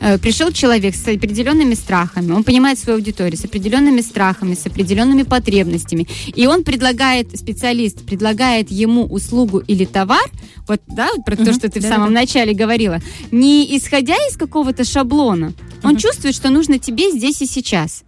Э, 0.01 0.19
Пришел 0.19 0.53
человек 0.53 0.95
с 0.95 1.03
определенными 1.09 1.75
страхами, 1.75 2.33
он 2.33 2.45
понимает 2.45 2.79
свою 2.79 2.99
аудиторию, 2.99 3.37
с 3.37 3.45
определенными 3.45 4.01
страхами, 4.01 4.55
с 4.55 4.67
определенными 4.67 5.23
потребностями, 5.23 6.07
и 6.35 6.47
он 6.47 6.63
предлагает, 6.65 7.37
специалист 7.39 8.05
предлагает 8.07 8.71
ему 8.71 9.05
услугу 9.05 9.59
или 9.59 9.85
товар, 9.85 10.25
вот, 10.69 10.81
да, 10.87 11.09
вот 11.17 11.25
про 11.25 11.37
то, 11.37 11.43
Мгм, 11.43 11.53
что 11.53 11.69
ты 11.69 11.81
в 11.81 11.83
да-да-да. 11.83 11.95
самом 11.97 12.13
начале 12.13 12.55
говорила, 12.55 12.99
не 13.31 13.77
исходя 13.77 14.15
из 14.31 14.37
какого-то 14.37 14.85
шаблона, 14.85 15.53
он 15.83 15.97
чувствует, 15.97 16.35
что 16.35 16.51
нужно 16.51 16.79
тебе 16.79 17.11
здесь 17.11 17.43
и 17.43 17.47
сейчас. 17.47 18.03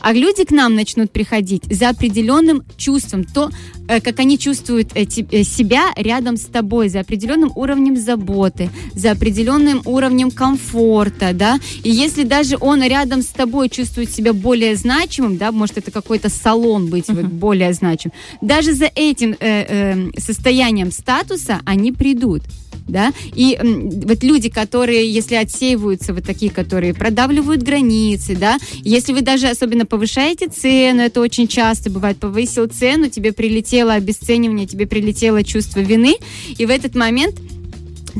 А 0.00 0.12
люди 0.12 0.44
к 0.44 0.50
нам 0.50 0.74
начнут 0.74 1.10
приходить 1.10 1.64
за 1.70 1.90
определенным 1.90 2.62
чувством, 2.76 3.24
то, 3.24 3.50
э, 3.88 4.00
как 4.00 4.20
они 4.20 4.38
чувствуют 4.38 4.88
э, 4.94 5.04
э, 5.04 5.42
себя 5.44 5.92
рядом 5.96 6.36
с 6.36 6.44
тобой, 6.44 6.88
за 6.88 7.00
определенным 7.00 7.52
уровнем 7.54 7.96
заботы, 7.96 8.70
за 8.94 9.12
определенным 9.12 9.82
уровнем 9.84 10.30
комфорта, 10.30 11.32
да. 11.32 11.58
И 11.82 11.90
если 11.90 12.24
даже 12.24 12.56
он 12.60 12.82
рядом 12.82 13.22
с 13.22 13.28
тобой 13.28 13.68
чувствует 13.68 14.10
себя 14.10 14.32
более 14.32 14.76
значимым, 14.76 15.36
да, 15.36 15.52
может 15.52 15.78
это 15.78 15.90
какой-то 15.90 16.28
салон 16.28 16.86
быть 16.86 17.08
вот, 17.08 17.26
более 17.26 17.72
значим, 17.72 18.12
даже 18.40 18.74
за 18.74 18.90
этим 18.94 19.32
э, 19.32 19.36
э, 19.40 20.20
состоянием 20.20 20.90
статуса 20.90 21.60
они 21.64 21.92
придут 21.92 22.42
да, 22.86 23.12
и 23.34 23.58
вот 23.62 24.22
люди, 24.22 24.48
которые, 24.48 25.10
если 25.10 25.34
отсеиваются, 25.36 26.12
вот 26.12 26.24
такие, 26.24 26.50
которые 26.50 26.94
продавливают 26.94 27.62
границы, 27.62 28.36
да, 28.36 28.58
если 28.82 29.12
вы 29.12 29.22
даже 29.22 29.48
особенно 29.48 29.86
повышаете 29.86 30.48
цену, 30.48 31.02
это 31.02 31.20
очень 31.20 31.48
часто 31.48 31.90
бывает, 31.90 32.18
повысил 32.18 32.66
цену, 32.66 33.08
тебе 33.08 33.32
прилетело 33.32 33.94
обесценивание, 33.94 34.66
тебе 34.66 34.86
прилетело 34.86 35.42
чувство 35.42 35.80
вины, 35.80 36.16
и 36.58 36.66
в 36.66 36.70
этот 36.70 36.94
момент 36.94 37.36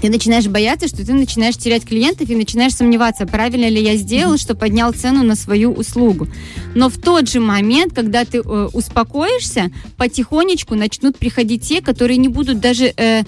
ты 0.01 0.11
начинаешь 0.11 0.47
бояться, 0.47 0.89
что 0.89 1.07
ты 1.07 1.13
начинаешь 1.13 1.57
терять 1.57 1.85
клиентов 1.85 2.29
и 2.29 2.35
начинаешь 2.35 2.75
сомневаться, 2.75 3.27
правильно 3.27 3.69
ли 3.69 3.83
я 3.83 3.97
сделал, 3.97 4.39
что 4.39 4.55
поднял 4.55 4.93
цену 4.93 5.23
на 5.23 5.37
свою 5.37 5.73
услугу. 5.73 6.29
Но 6.75 6.89
в 6.89 6.99
тот 6.99 7.29
же 7.29 7.41
момент, 7.41 7.93
когда 7.95 8.25
ты 8.25 8.39
э, 8.39 8.69
успокоишься, 8.73 9.71
потихонечку 9.97 10.75
начнут 10.75 11.17
приходить 11.17 11.63
те, 11.63 11.81
которые 11.81 12.17
не 12.17 12.29
будут 12.29 12.61
даже 12.61 12.93
э, 12.97 13.23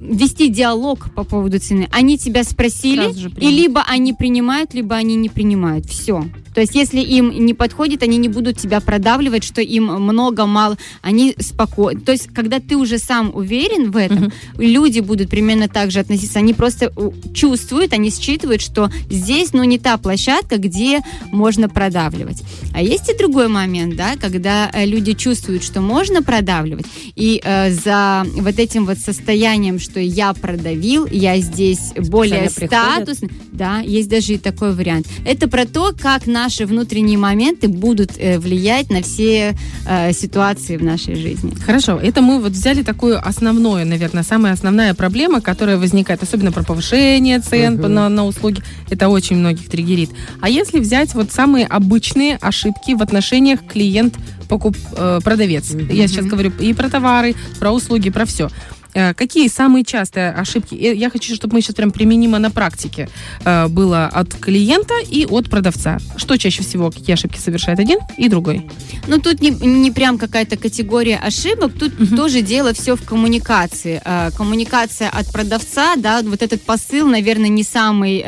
вести 0.00 0.48
диалог 0.48 1.12
по 1.14 1.24
поводу 1.24 1.58
цены. 1.58 1.88
Они 1.92 2.18
тебя 2.18 2.42
спросили, 2.42 3.12
и 3.38 3.50
либо 3.50 3.82
они 3.86 4.12
принимают, 4.12 4.74
либо 4.74 4.96
они 4.96 5.14
не 5.14 5.28
принимают. 5.28 5.86
Все. 5.86 6.24
То 6.54 6.60
есть, 6.60 6.74
если 6.74 7.00
им 7.00 7.30
не 7.30 7.54
подходит, 7.54 8.02
они 8.02 8.18
не 8.18 8.28
будут 8.28 8.58
тебя 8.58 8.80
продавливать, 8.80 9.44
что 9.44 9.60
им 9.60 9.84
много, 9.84 10.46
мало. 10.46 10.76
Они 11.02 11.34
спокойны. 11.38 12.00
То 12.00 12.12
есть, 12.12 12.28
когда 12.34 12.60
ты 12.60 12.76
уже 12.76 12.98
сам 12.98 13.30
уверен 13.34 13.90
в 13.90 13.96
этом, 13.96 14.24
Мгм. 14.24 14.32
люди 14.58 15.00
будут 15.00 15.30
примерно 15.30 15.68
так 15.68 15.90
же 15.90 16.00
относиться. 16.00 16.38
Они 16.38 16.54
просто 16.54 16.92
у, 16.96 17.12
чувствуют, 17.32 17.92
они 17.92 18.10
считывают, 18.10 18.62
что 18.62 18.90
здесь, 19.08 19.52
ну, 19.52 19.64
не 19.64 19.78
та 19.78 19.96
площадка, 19.96 20.56
где 20.56 21.00
можно 21.30 21.68
продавливать. 21.68 22.42
А 22.74 22.82
есть 22.82 23.08
и 23.08 23.16
другой 23.16 23.48
момент, 23.48 23.96
да, 23.96 24.16
когда 24.16 24.70
э, 24.72 24.86
люди 24.86 25.12
чувствуют, 25.12 25.62
что 25.64 25.80
можно 25.80 26.22
продавливать, 26.22 26.86
и 27.16 27.40
э, 27.44 27.70
за 27.70 28.26
вот 28.34 28.58
этим 28.58 28.86
вот 28.86 28.98
состоянием, 28.98 29.78
что 29.78 30.00
я 30.00 30.32
продавил, 30.32 31.06
я 31.06 31.38
здесь 31.38 31.92
более 31.96 32.50
статусный, 32.50 33.30
да, 33.52 33.80
есть 33.80 34.08
даже 34.08 34.34
и 34.34 34.38
такой 34.38 34.74
вариант. 34.74 35.06
Это 35.24 35.48
про 35.48 35.64
то, 35.66 35.92
как 35.98 36.26
наши 36.42 36.64
внутренние 36.64 37.18
моменты 37.18 37.68
будут 37.68 38.12
э, 38.16 38.38
влиять 38.38 38.88
на 38.90 39.02
все 39.02 39.54
э, 39.86 40.12
ситуации 40.12 40.78
в 40.78 40.82
нашей 40.82 41.14
жизни. 41.14 41.52
Хорошо, 41.66 41.98
это 42.02 42.22
мы 42.22 42.40
вот 42.40 42.52
взяли 42.52 42.82
такую 42.82 43.18
основную, 43.18 43.86
наверное, 43.86 44.22
самая 44.22 44.54
основная 44.54 44.94
проблема, 44.94 45.40
которая 45.42 45.76
возникает, 45.76 46.22
особенно 46.22 46.50
про 46.50 46.62
повышение 46.64 47.40
цен 47.40 47.74
Мгм. 47.74 47.94
на, 47.94 48.08
на 48.08 48.24
услуги. 48.24 48.62
Это 48.88 49.08
очень 49.08 49.36
многих 49.36 49.68
триггерит. 49.68 50.10
А 50.40 50.48
если 50.48 50.80
взять 50.80 51.14
вот 51.14 51.30
самые 51.30 51.66
обычные 51.66 52.36
ошибки 52.40 52.94
в 52.94 53.02
отношениях 53.02 53.60
клиент 53.72 54.14
покуп 54.48 54.76
э. 54.96 55.20
Мгм. 55.24 55.88
Я 55.90 56.08
сейчас 56.08 56.24
говорю 56.24 56.52
и 56.58 56.72
про 56.72 56.88
товары, 56.88 57.34
про 57.58 57.70
услуги, 57.70 58.10
про 58.10 58.24
все. 58.24 58.48
Э, 58.94 59.14
Какие 59.14 59.48
самые 59.48 59.84
частые 59.84 60.30
ошибки? 60.30 60.74
Э, 60.74 60.94
Я 60.94 61.10
хочу, 61.10 61.34
чтобы 61.34 61.54
мы 61.54 61.60
сейчас 61.62 61.74
прям 61.76 61.90
применимо 61.90 62.38
на 62.38 62.50
практике 62.50 63.08
э, 63.44 63.68
было 63.68 64.06
от 64.06 64.34
клиента 64.34 64.94
и 65.10 65.26
от 65.26 65.48
продавца. 65.50 65.98
Что 66.16 66.36
чаще 66.36 66.62
всего, 66.62 66.90
какие 66.90 67.14
ошибки 67.14 67.38
совершает 67.38 67.78
один 67.80 67.98
и 68.18 68.28
другой? 68.28 68.68
Ну, 69.08 69.18
тут 69.20 69.40
не, 69.40 69.50
не 69.50 69.90
прям 69.90 70.18
какая-то 70.18 70.56
категория 70.56 71.16
ошибок, 71.16 71.72
тут 71.78 71.92
тоже 72.16 72.42
дело 72.42 72.72
все 72.72 72.96
в 72.96 73.02
коммуникации. 73.02 74.00
Коммуникация 74.36 75.08
от 75.08 75.30
продавца, 75.32 75.96
да, 75.96 76.22
вот 76.22 76.42
этот 76.42 76.62
посыл, 76.62 77.08
наверное, 77.08 77.48
не 77.48 77.62
самый 77.62 78.24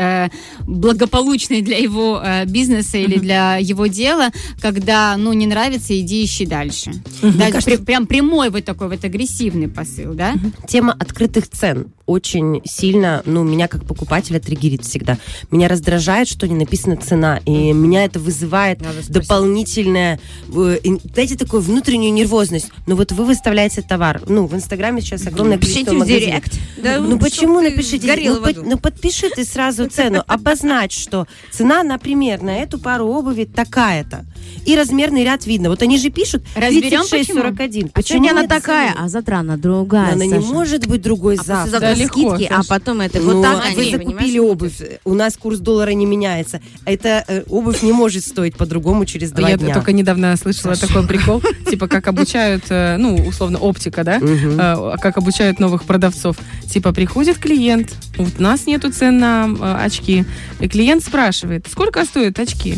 благополучный 0.66 1.62
для 1.62 1.76
его 1.78 2.22
бизнеса 2.46 2.98
или 2.98 3.18
для 3.18 3.56
его 3.56 3.86
дела, 3.86 4.30
когда, 4.60 5.16
ну, 5.16 5.32
не 5.32 5.46
нравится, 5.46 5.98
иди 5.98 6.24
ищи 6.24 6.46
дальше. 6.46 6.92
Да, 7.22 7.48
это 7.48 7.62
при- 7.62 7.76
прям 7.76 8.06
прямой 8.06 8.50
вот 8.50 8.64
такой 8.64 8.88
вот 8.88 9.04
агрессивный 9.04 9.68
посыл, 9.68 10.14
да? 10.14 10.34
Тема 10.68 10.92
открытых 10.98 11.48
цен 11.48 11.92
очень 12.06 12.60
сильно, 12.64 13.22
ну, 13.24 13.42
меня 13.44 13.68
как 13.68 13.84
покупателя 13.84 14.40
триггерит 14.40 14.84
всегда. 14.84 15.18
Меня 15.50 15.68
раздражает, 15.68 16.28
что 16.28 16.46
не 16.48 16.54
написана 16.54 16.96
цена, 16.96 17.38
и 17.46 17.72
меня 17.72 18.04
это 18.04 18.18
вызывает 18.18 18.80
дополнительное, 19.08 20.20
э, 20.54 20.78
знаете, 21.12 21.36
такую 21.36 21.62
внутреннюю 21.62 22.12
нервозность. 22.12 22.70
Ну, 22.86 22.96
вот 22.96 23.12
вы 23.12 23.24
выставляете 23.24 23.82
товар, 23.82 24.20
ну, 24.26 24.46
в 24.46 24.54
Инстаграме 24.54 25.00
сейчас 25.00 25.26
огромное 25.26 25.58
Пишите 25.58 25.86
количество 25.86 25.94
в 25.94 25.98
магазинов. 25.98 26.26
директ. 26.26 26.60
Да, 26.82 26.98
Ну 27.00 27.18
почему 27.18 27.60
ты 27.60 27.70
напишите? 27.70 28.16
Ну, 28.28 28.40
в 28.40 28.44
аду. 28.44 28.62
ну, 28.64 28.78
подпиши 28.78 29.30
ты 29.30 29.44
сразу 29.44 29.88
цену, 29.88 30.22
обозначь, 30.26 30.98
что 30.98 31.26
цена, 31.50 31.82
например, 31.82 32.42
на 32.42 32.56
эту 32.56 32.78
пару 32.78 33.06
обуви 33.06 33.44
такая-то. 33.44 34.24
И 34.66 34.76
размерный 34.76 35.24
ряд 35.24 35.46
видно. 35.46 35.70
Вот 35.70 35.82
они 35.82 35.98
же 35.98 36.10
пишут 36.10 36.44
Разберем, 36.54 37.02
36-41. 37.02 37.90
А 37.94 38.02
сегодня 38.02 38.30
она 38.32 38.46
такая, 38.46 38.94
а 38.98 39.08
завтра 39.08 39.36
она 39.36 39.56
другая, 39.56 40.12
Она 40.12 40.26
не 40.26 40.41
Может 40.46 40.86
быть 40.86 41.02
другой 41.02 41.36
А 41.38 41.42
завтра. 41.44 41.80
Да, 41.80 41.94
легко, 41.94 42.36
скидки, 42.36 42.52
а 42.52 42.56
Саша. 42.58 42.68
потом 42.68 43.00
это 43.00 43.20
Ну, 43.20 43.34
вот 43.34 43.42
так 43.42 43.62
а 43.62 43.66
они, 43.68 43.76
вы 43.76 43.90
закупили 43.98 44.38
обувь, 44.38 44.80
у 45.04 45.14
нас 45.14 45.36
курс 45.36 45.58
доллара 45.58 45.90
не 45.90 46.06
меняется. 46.06 46.60
Это 46.84 47.24
э, 47.28 47.42
обувь 47.48 47.82
не 47.82 47.92
может 47.92 48.24
стоить 48.24 48.56
по-другому 48.56 49.04
через 49.04 49.30
два 49.32 49.48
Я 49.48 49.56
дня. 49.56 49.74
только 49.74 49.92
недавно 49.92 50.36
слышала 50.36 50.76
такой 50.76 51.06
прикол, 51.06 51.42
типа 51.70 51.88
как 51.88 52.06
обучают, 52.08 52.64
э, 52.70 52.96
ну, 52.98 53.14
условно, 53.14 53.58
оптика, 53.58 54.04
да? 54.04 54.18
Э, 54.22 54.96
как 55.00 55.18
обучают 55.18 55.58
новых 55.58 55.84
продавцов. 55.84 56.36
Типа 56.70 56.92
приходит 56.92 57.38
клиент, 57.38 57.92
вот 58.16 58.32
у 58.38 58.42
нас 58.42 58.66
нету 58.66 58.92
цен 58.92 59.18
на 59.18 59.48
э, 59.48 59.84
очки. 59.84 60.24
И 60.60 60.68
клиент 60.68 61.04
спрашивает, 61.04 61.66
сколько 61.70 62.04
стоят 62.04 62.38
очки? 62.38 62.76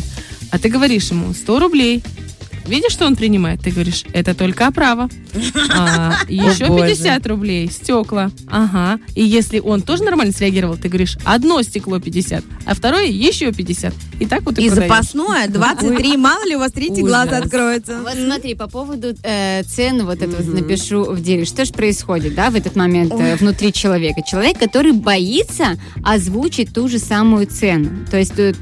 А 0.51 0.59
ты 0.59 0.69
говоришь 0.69 1.09
ему, 1.11 1.33
100 1.33 1.59
рублей. 1.59 2.03
Видишь, 2.67 2.91
что 2.91 3.05
он 3.05 3.15
принимает? 3.15 3.61
Ты 3.61 3.71
говоришь, 3.71 4.03
это 4.13 4.33
только 4.33 4.67
оправа. 4.67 5.09
А, 5.71 6.15
еще 6.27 6.67
боже. 6.67 6.89
50 6.89 7.27
рублей, 7.27 7.69
стекла. 7.71 8.31
Ага. 8.47 8.99
И 9.13 9.23
если 9.23 9.59
он 9.59 9.81
тоже 9.81 10.03
нормально 10.03 10.33
среагировал, 10.33 10.77
ты 10.77 10.87
говоришь, 10.87 11.17
одно 11.23 11.61
стекло 11.61 11.99
50, 11.99 12.43
а 12.65 12.75
второе 12.75 13.05
еще 13.05 13.51
50. 13.51 13.93
И 14.19 14.25
так 14.25 14.43
вот 14.43 14.57
и, 14.57 14.65
И 14.65 14.69
запасное 14.69 15.47
23, 15.47 16.17
мало 16.17 16.43
ли 16.45 16.55
у 16.55 16.59
вас 16.59 16.71
третий 16.71 17.01
глаз 17.01 17.29
откроется. 17.31 17.99
Вот 18.01 18.13
смотри, 18.13 18.55
по 18.55 18.67
поводу 18.67 19.13
э, 19.23 19.63
цен, 19.63 20.05
вот 20.05 20.21
это 20.21 20.35
вот 20.35 20.47
напишу 20.47 21.03
в 21.03 21.21
деле. 21.21 21.45
Что 21.45 21.65
же 21.65 21.73
происходит, 21.73 22.35
да, 22.35 22.49
в 22.49 22.55
этот 22.55 22.75
момент 22.75 23.13
э, 23.13 23.35
внутри 23.35 23.73
человека? 23.73 24.21
Человек, 24.25 24.57
который 24.57 24.93
боится 24.93 25.77
озвучить 26.03 26.73
ту 26.73 26.87
же 26.87 26.99
самую 26.99 27.47
цену. 27.47 28.05
То 28.09 28.17
есть 28.17 28.33
э, 28.37 28.53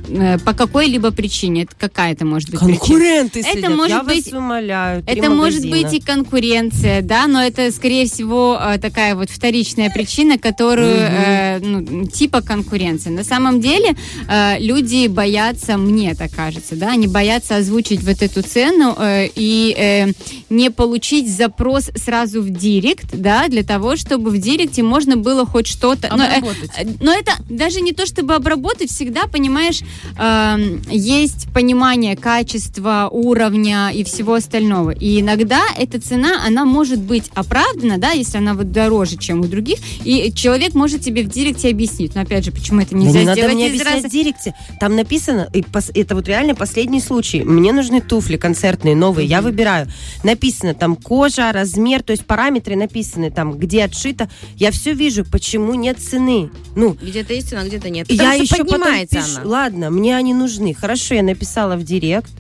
по 0.44 0.54
какой-либо 0.54 1.12
причине. 1.12 1.64
Это 1.64 1.76
какая-то 1.78 2.26
может 2.26 2.50
быть 2.50 2.60
причина. 2.60 2.80
Конкуренты 2.80 3.40
Это 3.40 3.50
сидят. 3.52 3.72
Может 3.94 4.14
может 4.14 4.24
быть... 4.24 4.34
вас 4.34 4.42
умоляю. 4.42 5.04
Это 5.06 5.30
может 5.30 5.64
магазина. 5.64 5.90
быть 5.90 5.94
и 5.94 6.00
конкуренция, 6.02 7.02
да, 7.02 7.28
но 7.28 7.42
это, 7.42 7.72
скорее 7.72 8.06
всего, 8.06 8.60
э, 8.60 8.78
такая 8.80 9.16
вот 9.16 9.30
вторичная 9.30 9.90
причина, 9.90 10.38
которую, 10.38 10.96
э, 10.96 11.60
ну, 11.60 12.06
типа 12.06 12.42
конкуренции. 12.42 13.10
На 13.10 13.24
самом 13.24 13.62
деле, 13.62 13.96
э, 14.28 14.60
люди 14.60 15.08
боятся, 15.08 15.78
мне 15.78 16.16
так 16.16 16.32
кажется, 16.32 16.76
да, 16.76 16.92
они 16.92 17.08
боятся 17.08 17.58
озвучить 17.58 18.04
вот 18.04 18.22
эту 18.22 18.42
цену 18.42 18.96
э, 18.98 19.28
и 19.36 19.76
э, 19.78 20.12
не 20.50 20.70
получить 20.70 21.34
запрос 21.34 21.92
сразу 21.96 22.42
в 22.42 22.50
директ, 22.50 23.08
да, 23.14 23.48
для 23.48 23.64
того, 23.64 23.96
чтобы 23.96 24.30
в 24.32 24.38
директе 24.38 24.84
можно 24.84 25.18
было 25.18 25.46
хоть 25.46 25.68
что-то... 25.68 26.10
но, 26.16 26.24
э. 26.24 26.42
Э, 26.78 26.86
Но 27.02 27.12
это 27.14 27.34
даже 27.50 27.82
не 27.82 27.94
то, 27.94 28.06
чтобы 28.06 28.36
обработать, 28.36 28.90
всегда, 28.90 29.28
понимаешь, 29.28 29.82
эм, 30.18 30.82
есть 30.90 31.48
понимание 31.54 32.16
качества, 32.16 33.10
уровня 33.12 33.83
и 33.92 34.04
всего 34.04 34.36
остального. 34.36 34.92
И 34.92 35.22
иногда 35.22 35.62
эта 35.78 36.00
цена, 36.00 36.46
она 36.46 36.66
может 36.66 37.00
быть 37.00 37.30
оправдана, 37.34 37.98
да, 37.98 38.12
если 38.12 38.38
она 38.38 38.54
вот 38.54 38.72
дороже, 38.72 39.18
чем 39.18 39.42
у 39.42 39.46
других, 39.46 39.80
и 40.06 40.32
человек 40.34 40.74
может 40.74 41.02
тебе 41.02 41.24
в 41.24 41.30
директе 41.30 41.70
объяснить. 41.70 42.16
Но 42.16 42.22
опять 42.22 42.46
же, 42.46 42.52
почему 42.52 42.82
это 42.82 42.92
Да 42.92 42.98
нельзя 42.98 43.20
не 43.20 43.26
надо 43.26 43.40
сделать 43.42 43.56
мне 43.56 43.68
из 43.68 43.72
объяснять 43.72 43.96
раза- 43.96 44.08
в 44.08 44.12
директе. 44.12 44.54
Там 44.80 44.96
написано, 44.96 45.48
и 45.54 45.62
пос- 45.62 45.92
это 45.94 46.16
вот 46.16 46.28
реально 46.28 46.56
последний 46.56 47.02
случай. 47.02 47.44
Мне 47.44 47.74
нужны 47.74 48.02
туфли 48.02 48.38
концертные, 48.38 48.96
новые. 48.96 49.28
Я 49.28 49.42
выбираю. 49.42 49.88
Написано 50.24 50.74
там 50.74 50.96
кожа, 50.96 51.52
размер, 51.52 52.04
то 52.04 52.12
есть 52.12 52.26
параметры 52.26 52.76
написаны 52.76 53.32
там, 53.32 53.54
где 53.58 53.84
отшито. 53.86 54.30
Я 54.56 54.72
все 54.72 54.94
вижу, 54.94 55.26
почему 55.26 55.74
нет 55.76 56.00
цены. 56.00 56.50
Ну, 56.76 56.96
Где-то 57.02 57.34
есть 57.34 57.50
цена, 57.50 57.64
где-то 57.64 57.90
нет. 57.90 58.10
я 58.12 58.18
Потому 58.18 58.34
что 58.34 58.44
еще 58.44 58.64
потом 58.64 58.80
поднимается 58.82 59.16
пишу, 59.18 59.38
она. 59.42 59.50
ладно, 59.50 59.90
мне 59.90 60.16
они 60.16 60.34
нужны. 60.34 60.74
Хорошо, 60.74 61.16
я 61.16 61.24
написала 61.24 61.76
в 61.76 61.84
директ. 61.84 62.32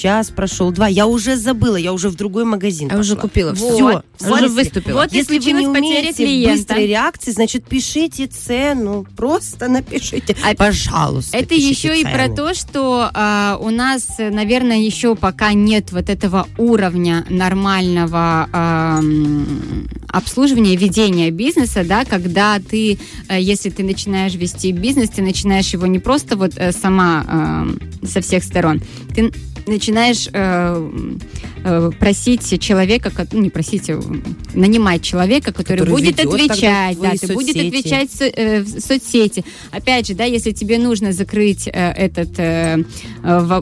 Час 0.00 0.30
прошел, 0.30 0.70
два. 0.72 0.88
Я 0.88 1.06
уже 1.06 1.36
забыла, 1.36 1.76
я 1.76 1.92
уже 1.92 2.08
в 2.08 2.14
другой 2.16 2.44
магазин 2.46 2.88
Я 2.90 2.96
уже 2.98 3.16
пошла. 3.16 3.28
купила 3.28 3.54
все. 3.54 3.78
Вот. 3.82 4.04
Уже 4.18 4.30
Вот. 4.30 4.50
выступила. 4.52 5.00
Вот 5.02 5.12
Если 5.12 5.38
вы 5.38 5.52
не 5.52 5.66
умеете 5.66 6.24
клиента. 6.24 6.56
быстрой 6.56 6.86
реакции, 6.86 7.32
значит, 7.32 7.64
пишите 7.64 8.26
цену. 8.26 9.06
Просто 9.14 9.68
напишите. 9.68 10.34
А 10.42 10.54
Пожалуйста, 10.54 11.36
Это 11.36 11.54
еще 11.54 12.00
и 12.00 12.04
про 12.04 12.24
цены. 12.24 12.36
то, 12.36 12.54
что 12.54 13.10
а, 13.12 13.58
у 13.60 13.68
нас, 13.68 14.06
наверное, 14.18 14.78
еще 14.78 15.14
пока 15.16 15.52
нет 15.52 15.92
вот 15.92 16.08
этого 16.08 16.46
уровня 16.56 17.26
нормального 17.28 18.48
а, 18.52 19.00
обслуживания, 20.08 20.76
ведения 20.76 21.30
бизнеса, 21.30 21.84
да, 21.84 22.04
когда 22.06 22.58
ты, 22.58 22.98
э, 23.28 23.40
если 23.40 23.70
ты 23.70 23.84
начинаешь 23.84 24.34
вести 24.34 24.72
бизнес, 24.72 25.10
ты 25.10 25.22
начинаешь 25.22 25.72
его 25.72 25.86
не 25.86 25.98
просто 25.98 26.36
вот 26.36 26.52
э, 26.56 26.72
сама 26.72 27.66
э, 28.02 28.06
со 28.06 28.20
всех 28.20 28.42
сторон, 28.44 28.80
ты 29.14 29.30
начинаешь 29.66 30.28
э, 30.32 30.90
просить 31.98 32.60
человека, 32.60 33.12
ну, 33.32 33.40
не 33.40 33.50
просить, 33.50 33.90
а, 33.90 34.00
нанимать 34.54 35.02
человека, 35.02 35.52
который, 35.52 35.78
Который 35.78 35.90
будет 35.90 36.18
отвечать, 36.20 36.98
да, 37.00 37.12
ты 37.12 37.32
будет 37.34 37.56
отвечать 37.56 38.10
в 38.10 38.20
э, 38.22 38.62
в 38.62 38.80
соцсети. 38.80 39.44
Опять 39.70 40.06
же, 40.08 40.14
да, 40.14 40.24
если 40.24 40.52
тебе 40.52 40.78
нужно 40.78 41.12
закрыть 41.12 41.66
э, 41.68 41.70
этот 41.72 42.30
э, 42.38 42.82
э, 43.22 43.60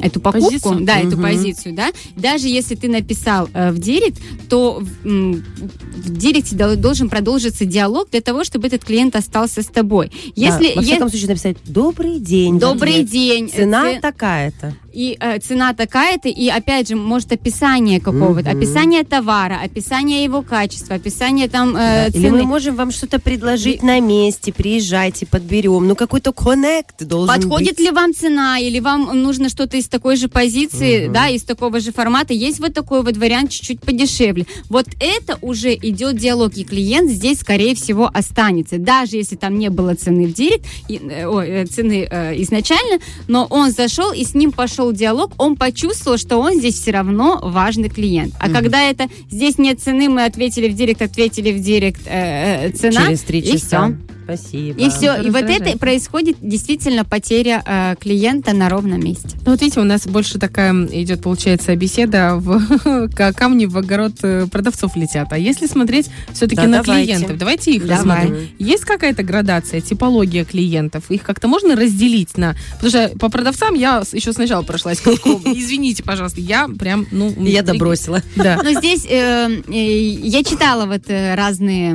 эту 0.00 0.20
покупку, 0.20 0.50
Позицию? 0.50 0.80
да, 0.84 0.98
эту 0.98 1.16
Мгм. 1.16 1.22
позицию, 1.22 1.74
да, 1.74 1.90
даже 2.16 2.48
если 2.48 2.74
ты 2.74 2.88
написал 2.88 3.48
э, 3.54 3.70
в 3.70 3.78
директ, 3.78 4.20
то 4.48 4.82
в 5.04 6.10
директе 6.10 6.56
дол- 6.56 6.76
должен 6.76 7.08
продолжиться 7.08 7.64
диалог 7.64 8.10
для 8.10 8.20
того, 8.20 8.44
чтобы 8.44 8.66
этот 8.66 8.84
клиент 8.84 9.16
остался 9.16 9.62
с 9.62 9.66
тобой. 9.66 10.10
Если 10.36 10.68
Да, 10.68 10.74
во 10.76 10.82
е- 10.82 10.86
всяком 10.86 11.08
случае 11.08 11.28
написать 11.28 11.56
«Добрый 11.66 12.18
день». 12.18 12.58
добрый 12.58 12.94
ответ. 12.94 13.10
день, 13.10 13.48
Цена 13.48 13.92
э, 13.92 13.94
ц- 13.96 14.00
такая-то. 14.00 14.74
И 14.94 15.16
э, 15.20 15.38
цена 15.40 15.74
такая-то, 15.74 16.28
и 16.28 16.48
опять 16.48 16.88
же, 16.88 16.96
может, 16.96 17.32
описание 17.32 18.00
какого-то, 18.00 18.50
Мгм. 18.50 18.58
описание 18.58 19.04
товара, 19.04 19.60
описание 19.64 20.24
его 20.24 20.42
качества, 20.42 20.94
описание 20.96 21.48
там 21.48 21.76
э, 21.76 22.10
Или 22.14 22.28
мы 22.30 22.38
цены. 22.38 22.42
можем 22.48 22.76
вам 22.76 22.90
что-то 22.92 23.18
предложить 23.18 23.82
на 23.82 24.00
месте, 24.00 24.52
приезжайте, 24.52 25.26
подберем. 25.26 25.86
Ну, 25.88 25.96
какой-то 25.96 26.32
коннект 26.32 27.02
должен 27.04 27.34
Подходит 27.34 27.76
быть. 27.76 27.80
ли 27.86 27.90
вам 27.90 28.14
цена, 28.14 28.58
или 28.58 28.80
вам 28.80 29.22
нужно 29.22 29.48
что-то 29.48 29.76
из 29.76 29.88
такой 29.88 30.16
же 30.16 30.28
позиции, 30.28 31.08
да, 31.08 31.28
из 31.28 31.42
такого 31.42 31.80
же 31.80 31.92
формата? 31.92 32.32
Есть 32.32 32.60
вот 32.60 32.74
такой 32.74 33.02
вот 33.02 33.16
вариант 33.16 33.50
чуть-чуть 33.50 33.80
подешевле. 33.80 34.46
Вот 34.68 34.86
это 35.00 35.38
уже 35.42 35.74
идет 35.74 36.16
диалог, 36.16 36.56
и 36.56 36.64
клиент 36.64 37.10
здесь, 37.10 37.40
скорее 37.40 37.74
всего, 37.74 38.10
останется. 38.12 38.78
Даже 38.78 39.16
если 39.16 39.36
там 39.36 39.58
не 39.58 39.70
было 39.70 39.94
цены 39.94 40.26
в 40.26 40.32
директ, 40.34 40.64
и, 40.88 40.96
э, 40.96 41.26
ой, 41.26 41.48
э, 41.48 41.66
цены 41.66 42.06
э, 42.10 42.40
изначально, 42.42 42.98
но 43.28 43.46
он 43.50 43.70
зашел, 43.70 44.12
и 44.12 44.24
с 44.24 44.34
ним 44.34 44.52
пошел 44.52 44.83
диалог, 44.92 45.32
он 45.38 45.56
почувствовал, 45.56 46.18
что 46.18 46.38
он 46.38 46.58
здесь 46.58 46.80
все 46.80 46.90
равно 46.90 47.40
важный 47.42 47.88
клиент. 47.88 48.34
А 48.38 48.48
когда 48.50 48.82
это 48.82 49.08
здесь 49.30 49.58
нет 49.58 49.80
цены, 49.80 50.08
мы 50.08 50.24
ответили 50.24 50.68
в 50.68 50.74
директ, 50.74 51.02
ответили 51.02 51.52
в 51.52 51.60
директ, 51.62 52.02
э, 52.06 52.68
э, 52.68 52.70
цена, 52.72 53.06
Через 53.06 53.22
три 53.22 53.40
и 53.40 53.52
часа. 53.52 53.94
Спасибо. 54.24 54.80
И 54.80 54.88
все. 54.90 55.16
И 55.20 55.30
вот 55.30 55.44
это 55.44 55.78
происходит 55.78 56.36
действительно 56.40 57.04
потеря 57.04 57.62
э, 57.66 57.94
клиента 58.00 58.52
на 58.54 58.68
ровном 58.68 59.00
месте. 59.04 59.28
Ну, 59.44 59.52
вот 59.52 59.60
видите, 59.60 59.80
у 59.80 59.84
нас 59.84 60.06
больше 60.06 60.38
такая 60.38 60.72
идет, 60.86 61.22
получается, 61.22 61.76
беседа 61.76 62.36
в 62.36 63.08
ка- 63.14 63.32
камни 63.32 63.66
в 63.66 63.76
огород 63.76 64.14
э, 64.22 64.46
продавцов 64.50 64.96
летят. 64.96 65.32
А 65.32 65.38
если 65.38 65.66
смотреть 65.66 66.08
все-таки 66.32 66.62
Да, 66.62 66.66
на 66.66 66.82
давайте. 66.82 67.12
клиентов, 67.12 67.38
давайте 67.38 67.72
их 67.72 67.86
Давай. 67.86 67.96
рассмотрим. 68.26 68.48
Есть 68.58 68.84
какая-то 68.84 69.22
градация, 69.22 69.80
типология 69.80 70.44
клиентов? 70.44 71.10
Их 71.10 71.22
как-то 71.22 71.48
можно 71.48 71.76
разделить 71.76 72.36
на... 72.38 72.54
Потому 72.80 72.90
что 72.90 73.08
по 73.18 73.28
продавцам 73.28 73.74
я 73.74 74.02
еще 74.12 74.32
сначала 74.32 74.62
прошлась 74.62 75.00
кругом. 75.00 75.42
Извините, 75.54 76.02
пожалуйста, 76.02 76.40
я 76.40 76.68
прям, 76.78 77.06
ну... 77.10 77.32
Я 77.44 77.62
добросила. 77.62 78.22
Да. 78.36 78.58
Но 78.62 78.72
здесь 78.78 79.04
э, 79.08 79.48
э, 79.68 79.72
я 79.72 80.42
читала 80.42 80.86
вот 80.86 81.02
разные 81.08 81.94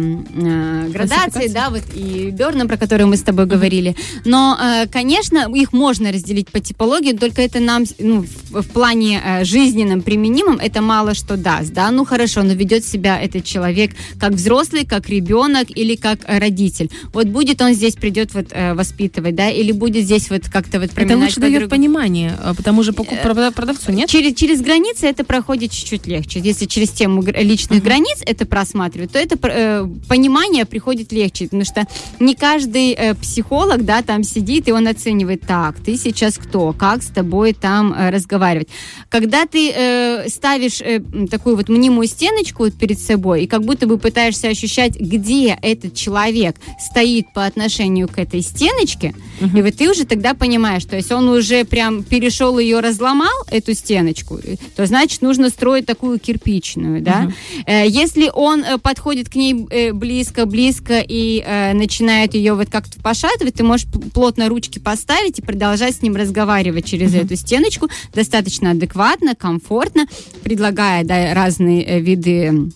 градации, 0.90 1.48
да, 1.48 1.70
вот 1.70 1.84
и 1.96 2.19
Берна, 2.32 2.66
про 2.66 2.78
которую 2.78 3.08
мы 3.08 3.18
с 3.18 3.22
тобой 3.24 3.46
говорили. 3.46 3.96
Но, 4.26 4.58
э, 4.62 4.88
конечно, 4.88 5.50
их 5.54 5.74
можно 5.74 6.12
разделить 6.12 6.50
по 6.50 6.60
типологии, 6.60 7.14
только 7.14 7.42
это 7.42 7.60
нам, 7.60 7.84
ну, 8.00 8.26
в, 8.50 8.64
плане 8.64 9.22
э, 9.24 9.44
жизненном 9.46 10.02
применимом, 10.02 10.58
это 10.60 10.82
мало 10.82 11.14
что 11.14 11.38
даст, 11.38 11.72
да. 11.74 11.92
Ну 11.92 12.06
хорошо, 12.06 12.44
но 12.44 12.54
ведет 12.54 12.86
себя 12.86 13.20
этот 13.20 13.46
человек 13.46 13.92
как 14.20 14.34
взрослый, 14.34 14.86
как 14.86 15.10
ребенок 15.10 15.68
или 15.76 15.96
как 15.96 16.20
родитель. 16.28 16.90
Вот 17.14 17.28
будет 17.28 17.62
он 17.62 17.74
здесь 17.74 17.96
придет 17.96 18.34
вот 18.34 18.48
э, 18.52 18.74
воспитывать, 18.74 19.36
да, 19.36 19.50
или 19.50 19.72
будет 19.72 20.04
здесь 20.06 20.30
вот 20.30 20.50
как-то 20.50 20.80
вот 20.80 20.92
Это 20.96 21.18
лучше 21.18 21.40
дает 21.40 21.64
по-другому. 21.64 21.70
понимание, 21.70 22.38
а, 22.42 22.54
потому 22.54 22.84
же 22.84 22.92
покуп- 22.92 23.22
прода- 23.24 23.52
продавцу, 23.52 23.92
нет? 23.92 24.10
Через, 24.10 24.36
через 24.36 24.62
границы 24.62 25.08
это 25.08 25.24
проходит 25.24 25.72
чуть-чуть 25.72 26.08
легче. 26.08 26.40
Если 26.40 26.66
через 26.66 26.90
тему 26.90 27.24
личных 27.24 27.84
границ 27.84 28.18
это 28.26 28.46
просматривать, 28.46 29.12
то 29.12 29.20
это 29.20 29.38
э, 29.42 29.88
понимание 30.08 30.66
приходит 30.66 31.12
легче, 31.12 31.46
потому 31.46 31.66
что 31.66 31.86
не 32.20 32.36
каждый 32.36 32.92
э, 32.92 33.16
психолог, 33.16 33.86
да, 33.86 34.02
там 34.02 34.24
сидит 34.24 34.68
и 34.68 34.72
он 34.72 34.88
оценивает, 34.88 35.42
так, 35.42 35.76
ты 35.80 35.98
сейчас 35.98 36.38
кто, 36.38 36.74
как 36.74 37.04
с 37.04 37.08
тобой 37.08 37.54
там 37.54 37.94
э, 37.94 38.10
разговаривать. 38.10 38.70
Когда 39.10 39.46
ты 39.46 39.72
э, 39.72 40.30
ставишь 40.30 40.82
э, 40.82 41.02
такую 41.30 41.56
вот 41.56 41.70
мнимую 41.70 42.08
стеночку 42.08 42.64
вот 42.64 42.74
перед 42.74 43.00
собой 43.00 43.44
и 43.44 43.48
как 43.48 43.64
будто 43.64 43.88
бы 43.88 43.98
пытаешься 43.98 44.48
ощущать, 44.48 45.00
где 45.00 45.58
этот 45.62 45.94
человек 45.96 46.56
стоит 46.80 47.32
по 47.34 47.46
отношению 47.46 48.08
к 48.08 48.18
этой 48.18 48.42
стеночке, 48.42 49.14
и 49.40 49.62
вот 49.62 49.76
ты 49.76 49.90
уже 49.90 50.06
тогда 50.06 50.34
понимаешь, 50.34 50.86
то 50.86 50.96
есть 50.96 51.12
он 51.12 51.28
уже 51.30 51.64
прям 51.66 52.04
перешел 52.04 52.60
ее, 52.60 52.80
разломал, 52.80 53.30
эту 53.50 53.74
стеночку, 53.74 54.40
э, 54.44 54.56
то 54.76 54.86
значит 54.86 55.22
нужно 55.22 55.50
строить 55.50 55.86
такую 55.86 56.20
кирпичную, 56.20 57.02
да. 57.02 57.32
Э, 57.66 57.88
Если 57.88 58.30
он 58.34 58.64
э, 58.64 58.78
подходит 58.78 59.30
к 59.30 59.36
ней 59.36 59.68
э, 59.70 59.94
близко, 59.94 60.46
близко 60.46 61.04
и 61.06 61.44
начинает 61.74 62.34
ее 62.34 62.54
вот 62.54 62.70
как-то 62.70 63.00
пошатывать, 63.02 63.56
ты 63.56 63.64
можешь 63.64 63.88
плотно 64.14 64.50
ручки 64.50 64.80
поставить 64.80 65.40
и 65.40 65.42
продолжать 65.42 65.96
с 65.96 66.02
ним 66.02 66.16
разговаривать 66.16 66.86
через 66.86 67.14
эту 67.16 67.36
стеночку. 67.36 67.90
Достаточно 68.14 68.72
адекватно, 68.72 69.36
комфортно, 69.36 70.06
предлагая 70.44 71.04
да, 71.04 71.34
разные 71.34 72.00
виды 72.00 72.72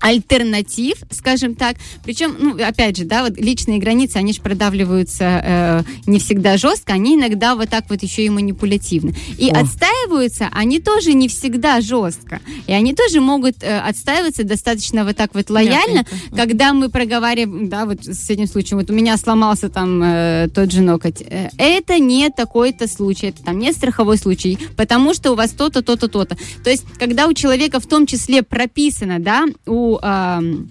альтернатив, 0.00 0.96
скажем 1.10 1.54
так. 1.54 1.76
Причем, 2.04 2.36
ну, 2.38 2.56
опять 2.64 2.96
же, 2.96 3.04
да, 3.04 3.24
вот 3.24 3.38
личные 3.38 3.78
границы, 3.78 4.16
они 4.16 4.32
же 4.32 4.40
продавливаются 4.40 5.24
э, 5.44 5.82
не 6.06 6.18
всегда 6.18 6.56
жестко, 6.56 6.92
они 6.92 7.14
иногда 7.14 7.54
вот 7.54 7.70
так 7.70 7.84
вот 7.88 8.02
еще 8.02 8.24
и 8.24 8.30
манипулятивно. 8.30 9.12
И 9.38 9.50
О. 9.50 9.60
отстаиваются 9.60 10.48
они 10.52 10.80
тоже 10.80 11.12
не 11.12 11.28
всегда 11.28 11.80
жестко. 11.80 12.40
И 12.66 12.72
они 12.72 12.94
тоже 12.94 13.20
могут 13.20 13.62
э, 13.62 13.78
отстаиваться 13.78 14.44
достаточно 14.44 15.04
вот 15.04 15.16
так 15.16 15.34
вот 15.34 15.50
лояльно, 15.50 15.98
Мягкенько. 15.98 16.36
когда 16.36 16.72
мы 16.72 16.88
проговариваем, 16.88 17.68
да, 17.68 17.84
вот 17.84 18.04
с 18.04 18.30
этим 18.30 18.46
случаем, 18.46 18.80
вот 18.80 18.90
у 18.90 18.94
меня 18.94 19.16
сломался 19.16 19.68
там 19.68 20.02
э, 20.02 20.48
тот 20.54 20.72
же 20.72 20.82
ноготь. 20.82 21.22
Э, 21.22 21.50
это 21.58 21.98
не 21.98 22.30
такой-то 22.30 22.88
случай, 22.88 23.28
это 23.28 23.44
там 23.44 23.58
не 23.58 23.72
страховой 23.72 24.18
случай, 24.18 24.58
потому 24.76 25.14
что 25.14 25.32
у 25.32 25.34
вас 25.34 25.50
то-то, 25.50 25.82
то-то, 25.82 26.08
то-то. 26.08 26.36
То 26.64 26.70
есть, 26.70 26.84
когда 26.98 27.26
у 27.26 27.34
человека 27.34 27.80
в 27.80 27.86
том 27.86 28.06
числе 28.06 28.42
прописано, 28.42 29.18
да, 29.18 29.44
у... 29.66 29.85
ам, 30.02 30.68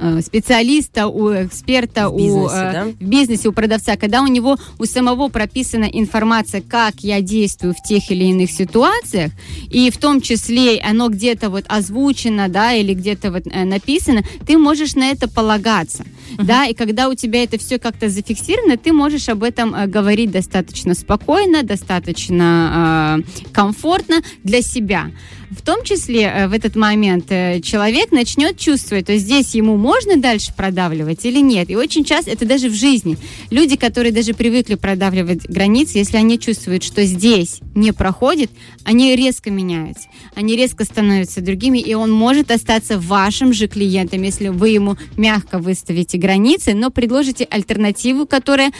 э, 0.00 0.20
специалиста, 0.22 1.06
у 1.08 1.30
эксперта, 1.32 2.08
В 2.08 2.16
бизнесе, 2.16 2.38
у 2.38 2.48
э, 2.48 2.72
да? 2.72 2.84
в 2.84 3.04
бизнесе 3.04 3.48
у 3.48 3.52
продавца, 3.52 3.96
когда 3.96 4.22
у 4.22 4.26
него 4.26 4.56
у 4.78 4.84
самого 4.84 5.28
прописана 5.28 5.84
информация, 5.84 6.62
как 6.62 6.94
я 7.00 7.20
действую 7.20 7.74
в 7.74 7.82
тех 7.86 8.10
или 8.10 8.24
иных 8.24 8.50
ситуациях, 8.50 9.32
и 9.70 9.90
в 9.90 9.98
том 9.98 10.20
числе 10.20 10.80
оно 10.80 11.08
где-то 11.08 11.50
вот 11.50 11.64
озвучено, 11.68 12.48
да, 12.48 12.72
или 12.72 12.94
где-то 12.94 13.30
вот 13.30 13.46
э, 13.46 13.64
написано, 13.64 14.22
ты 14.46 14.58
можешь 14.58 14.94
на 14.94 15.10
это 15.10 15.28
полагаться, 15.28 16.04
да, 16.38 16.66
и 16.66 16.74
когда 16.74 17.08
у 17.08 17.14
тебя 17.14 17.42
это 17.42 17.58
все 17.58 17.78
как-то 17.78 18.08
зафиксировано, 18.08 18.76
ты 18.76 18.92
можешь 18.92 19.28
об 19.28 19.42
этом 19.42 19.74
говорить 19.90 20.30
достаточно 20.30 20.94
спокойно, 20.94 21.62
достаточно 21.62 23.20
э, 23.20 23.50
комфортно 23.52 24.22
для 24.44 24.62
себя. 24.62 25.10
В 25.50 25.62
том 25.62 25.82
числе 25.82 26.22
э, 26.22 26.48
в 26.48 26.52
этот 26.52 26.76
момент 26.76 27.26
э, 27.30 27.60
человек 27.60 28.12
начнет 28.12 28.56
чувствовать, 28.56 29.06
то 29.06 29.16
здесь 29.16 29.52
ему 29.54 29.76
можно 29.76 30.16
дальше 30.16 30.52
продавливать 30.56 31.24
или 31.24 31.40
нет. 31.40 31.70
И 31.70 31.76
очень 31.76 32.04
часто, 32.04 32.30
это 32.30 32.44
даже 32.46 32.68
в 32.68 32.74
жизни, 32.74 33.18
люди, 33.50 33.76
которые 33.76 34.12
даже 34.12 34.32
привыкли 34.32 34.76
продавливать 34.76 35.48
границы, 35.48 35.98
если 35.98 36.18
они 36.18 36.38
чувствуют, 36.38 36.84
что 36.84 37.04
здесь 37.04 37.60
не 37.74 37.92
проходит, 37.92 38.52
они 38.84 39.16
резко 39.16 39.50
меняются, 39.50 40.06
они 40.36 40.54
резко 40.54 40.84
становятся 40.84 41.40
другими, 41.40 41.78
и 41.78 41.94
он 41.94 42.12
может 42.12 42.52
остаться 42.52 43.00
вашим 43.00 43.52
же 43.52 43.66
клиентом, 43.66 44.22
если 44.22 44.48
вы 44.48 44.68
ему 44.68 44.96
мягко 45.16 45.58
выставите 45.58 46.16
границы, 46.16 46.74
но 46.74 46.90
предложите 46.90 47.44
альтернативу, 47.44 48.24
которая 48.24 48.70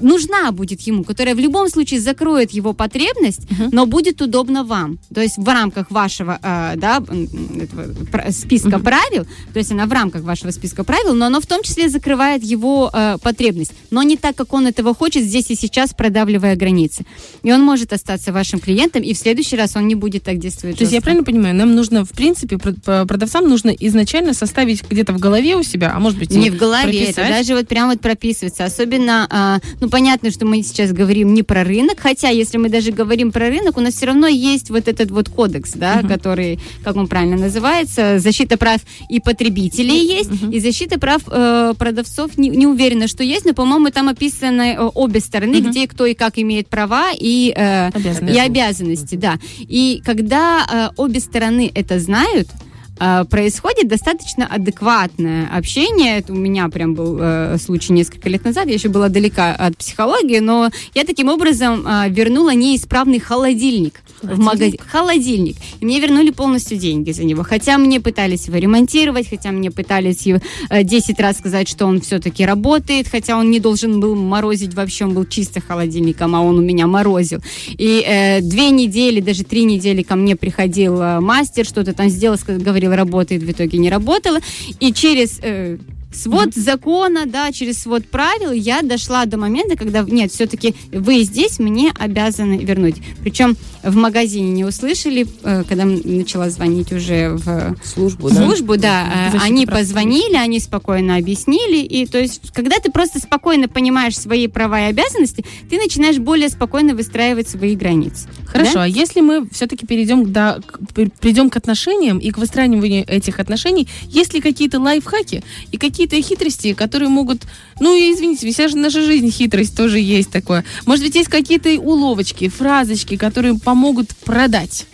нужна 0.00 0.50
будет 0.50 0.80
ему, 0.82 1.04
которая 1.04 1.34
в 1.34 1.38
любом 1.38 1.68
случае 1.68 2.00
закроет 2.00 2.50
его 2.50 2.72
потребность, 2.72 3.42
но 3.72 3.86
будет 3.86 4.20
удобно 4.20 4.64
вам. 4.64 4.98
То 5.14 5.22
есть 5.22 5.38
в 5.38 5.46
рамках 5.46 5.90
вашего 5.90 6.15
э, 6.24 6.74
да, 6.76 6.96
этого 6.96 8.30
списка 8.30 8.78
правил, 8.78 9.26
то 9.52 9.58
есть 9.58 9.72
она 9.72 9.86
в 9.86 9.92
рамках 9.92 10.22
вашего 10.22 10.50
списка 10.50 10.84
правил, 10.84 11.14
но 11.14 11.26
оно 11.26 11.40
в 11.40 11.46
том 11.46 11.62
числе 11.62 11.88
закрывает 11.88 12.42
его 12.42 12.90
э, 12.92 13.16
потребность, 13.22 13.72
но 13.90 14.02
не 14.02 14.16
так, 14.16 14.36
как 14.36 14.52
он 14.52 14.66
этого 14.66 14.94
хочет 14.94 15.24
здесь 15.24 15.50
и 15.50 15.54
сейчас, 15.54 15.94
продавливая 15.94 16.56
границы. 16.56 17.04
И 17.42 17.52
он 17.52 17.62
может 17.62 17.92
остаться 17.92 18.32
вашим 18.32 18.60
клиентом, 18.60 19.02
и 19.02 19.14
в 19.14 19.18
следующий 19.18 19.56
раз 19.56 19.76
он 19.76 19.86
не 19.86 19.94
будет 19.94 20.24
так 20.24 20.38
действовать. 20.38 20.78
То 20.78 20.82
есть 20.82 20.92
я 20.92 20.98
жестко. 20.98 21.04
правильно 21.04 21.24
понимаю, 21.24 21.54
нам 21.54 21.74
нужно, 21.74 22.04
в 22.04 22.10
принципе, 22.10 22.58
продавцам 22.58 23.48
нужно 23.48 23.70
изначально 23.70 24.34
составить 24.34 24.82
где-то 24.88 25.12
в 25.12 25.18
голове 25.18 25.56
у 25.56 25.62
себя, 25.62 25.92
а 25.94 26.00
может 26.00 26.18
быть 26.18 26.30
Не 26.30 26.50
в 26.50 26.56
голове, 26.56 27.04
это 27.04 27.14
прописать. 27.14 27.28
даже 27.28 27.54
вот 27.54 27.68
прям 27.68 27.88
вот 27.88 28.00
прописывается. 28.00 28.64
Особенно, 28.64 29.26
а, 29.30 29.58
ну, 29.80 29.88
понятно, 29.88 30.30
что 30.30 30.46
мы 30.46 30.62
сейчас 30.62 30.92
говорим 30.92 31.34
не 31.34 31.42
про 31.42 31.64
рынок, 31.64 32.00
хотя, 32.00 32.28
если 32.28 32.58
мы 32.58 32.68
даже 32.68 32.92
говорим 32.92 33.32
про 33.32 33.48
рынок, 33.48 33.76
у 33.76 33.80
нас 33.80 33.94
все 33.94 34.06
равно 34.06 34.26
есть 34.26 34.70
вот 34.70 34.88
этот 34.88 35.10
вот 35.10 35.28
кодекс, 35.28 35.72
да, 35.74 36.02
который, 36.08 36.58
как 36.84 36.96
он 36.96 37.08
правильно 37.08 37.36
называется, 37.36 38.18
защита 38.18 38.56
прав 38.56 38.80
и 39.08 39.20
потребителей 39.20 40.18
есть, 40.18 40.30
и 40.52 40.60
защита 40.60 40.98
прав 40.98 41.22
э, 41.30 41.74
продавцов 41.78 42.38
не, 42.38 42.48
не 42.48 42.66
уверена, 42.66 43.08
что 43.08 43.22
есть, 43.22 43.44
но, 43.44 43.54
по-моему, 43.54 43.90
там 43.90 44.08
описаны 44.08 44.74
э, 44.74 44.90
обе 44.94 45.20
стороны, 45.20 45.60
где 45.60 45.86
кто 45.86 46.06
и 46.06 46.14
как 46.14 46.38
имеет 46.38 46.68
права 46.68 47.10
и, 47.18 47.52
э, 47.56 47.88
Обязанности. 47.88 48.36
и 48.36 48.38
обязанности, 48.38 49.14
да. 49.16 49.38
И 49.58 50.02
когда 50.04 50.66
э, 50.70 50.94
обе 50.96 51.20
стороны 51.20 51.70
это 51.74 51.98
знают, 51.98 52.48
происходит 52.96 53.88
достаточно 53.88 54.46
адекватное 54.46 55.48
общение. 55.54 56.18
Это 56.18 56.32
у 56.32 56.36
меня 56.36 56.68
прям 56.68 56.94
был 56.94 57.18
э, 57.20 57.58
случай 57.58 57.92
несколько 57.92 58.28
лет 58.28 58.44
назад. 58.44 58.66
Я 58.66 58.74
еще 58.74 58.88
была 58.88 59.08
далека 59.08 59.54
от 59.54 59.76
психологии, 59.76 60.38
но 60.38 60.70
я 60.94 61.04
таким 61.04 61.28
образом 61.28 61.86
э, 61.86 62.08
вернула 62.08 62.54
неисправный 62.54 63.18
холодильник. 63.18 64.02
В 64.22 64.38
магазин. 64.38 64.78
Холодильник. 64.86 65.56
И 65.80 65.84
мне 65.84 66.00
вернули 66.00 66.30
полностью 66.30 66.78
деньги 66.78 67.12
за 67.12 67.24
него. 67.24 67.42
Хотя 67.42 67.78
мне 67.78 68.00
пытались 68.00 68.46
его 68.46 68.56
ремонтировать, 68.56 69.28
хотя 69.28 69.50
мне 69.50 69.70
пытались 69.70 70.26
его, 70.26 70.40
э, 70.70 70.82
10 70.82 71.20
раз 71.20 71.38
сказать, 71.38 71.68
что 71.68 71.86
он 71.86 72.00
все-таки 72.00 72.44
работает, 72.44 73.08
хотя 73.08 73.36
он 73.36 73.50
не 73.50 73.60
должен 73.60 74.00
был 74.00 74.14
морозить 74.16 74.74
вообще, 74.74 75.04
он 75.04 75.14
был 75.14 75.26
чисто 75.26 75.60
холодильником, 75.60 76.34
а 76.34 76.40
он 76.40 76.58
у 76.58 76.62
меня 76.62 76.86
морозил. 76.86 77.40
И 77.68 78.04
э, 78.06 78.40
две 78.40 78.70
недели, 78.70 79.20
даже 79.20 79.44
три 79.44 79.64
недели 79.64 80.02
ко 80.02 80.16
мне 80.16 80.36
приходил 80.36 81.00
э, 81.00 81.20
мастер, 81.20 81.64
что-то 81.64 81.92
там 81.92 82.08
сделал, 82.08 82.38
сказал, 82.38 82.60
говорил, 82.86 83.04
работает, 83.04 83.42
в 83.42 83.50
итоге 83.50 83.78
не 83.78 83.90
работало. 83.90 84.38
И 84.80 84.92
через 84.92 85.38
э, 85.42 85.78
свод 86.12 86.54
закона, 86.54 87.26
да, 87.26 87.52
через 87.52 87.82
свод 87.82 88.06
правил 88.08 88.52
я 88.52 88.82
дошла 88.82 89.26
до 89.26 89.36
момента, 89.36 89.76
когда, 89.76 90.02
нет, 90.02 90.32
все-таки 90.32 90.74
вы 90.92 91.22
здесь 91.22 91.58
мне 91.58 91.92
обязаны 91.98 92.58
вернуть. 92.58 92.96
Причем 93.22 93.56
в 93.90 93.96
магазине 93.96 94.50
не 94.50 94.64
услышали, 94.64 95.26
э, 95.42 95.64
когда 95.68 95.84
начала 95.84 96.50
звонить 96.50 96.92
уже 96.92 97.30
в 97.30 97.76
Службу, 97.84 98.28
да? 98.30 98.34
службу, 98.46 98.76
да, 98.76 99.06
э, 99.28 99.30
Защита 99.32 99.44
они 99.44 99.66
прав 99.66 99.78
позвонили, 99.80 100.34
они 100.36 100.60
спокойно 100.60 101.16
объяснили, 101.16 101.78
и 101.78 102.06
то 102.06 102.18
есть, 102.18 102.52
когда 102.52 102.76
ты 102.78 102.90
просто 102.90 103.18
спокойно 103.18 103.68
понимаешь 103.68 104.18
свои 104.18 104.46
права 104.48 104.80
и 104.86 104.90
обязанности, 104.90 105.44
ты 105.70 105.78
начинаешь 105.78 106.18
более 106.18 106.48
спокойно 106.48 106.94
выстраивать 106.94 107.48
свои 107.48 107.76
границы. 107.76 108.28
Хорошо, 108.46 108.74
Да? 108.74 108.82
а 108.84 108.88
если 108.88 109.20
мы 109.20 109.48
все-таки 109.50 109.86
перейдем 109.86 110.32
к- 110.32 110.60
при- 110.94 111.10
придем 111.20 111.50
к 111.50 111.56
отношениям 111.56 112.18
и 112.18 112.30
к 112.30 112.38
выстраиванию 112.38 113.04
этих 113.08 113.38
отношений, 113.40 113.88
есть 114.08 114.34
ли 114.34 114.40
какие-то 114.40 114.80
лайфхаки 114.80 115.42
и 115.72 115.76
какие-то 115.76 116.20
хитрости, 116.20 116.72
которые 116.74 117.08
могут, 117.08 117.42
ну 117.80 117.94
и 117.94 118.12
извините, 118.12 118.50
вся 118.50 118.68
же 118.68 118.76
наша 118.76 119.02
жизнь 119.02 119.30
хитрость 119.30 119.76
тоже 119.76 119.98
есть 119.98 120.30
такое. 120.30 120.64
Может 120.86 121.04
быть, 121.04 121.14
есть 121.14 121.28
какие-то 121.28 121.70
уловочки, 121.80 122.48
фразочки, 122.48 123.16
которые 123.16 123.58
помогут 123.58 124.16
продать? 124.24 124.86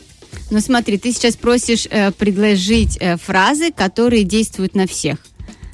Ну 0.50 0.60
смотри, 0.60 0.98
ты 0.98 1.12
сейчас 1.12 1.36
просишь 1.36 1.86
э, 1.90 2.10
предложить 2.12 2.98
э, 3.00 3.16
фразы, 3.16 3.70
которые 3.72 4.24
действуют 4.24 4.74
на 4.74 4.86
всех. 4.86 5.18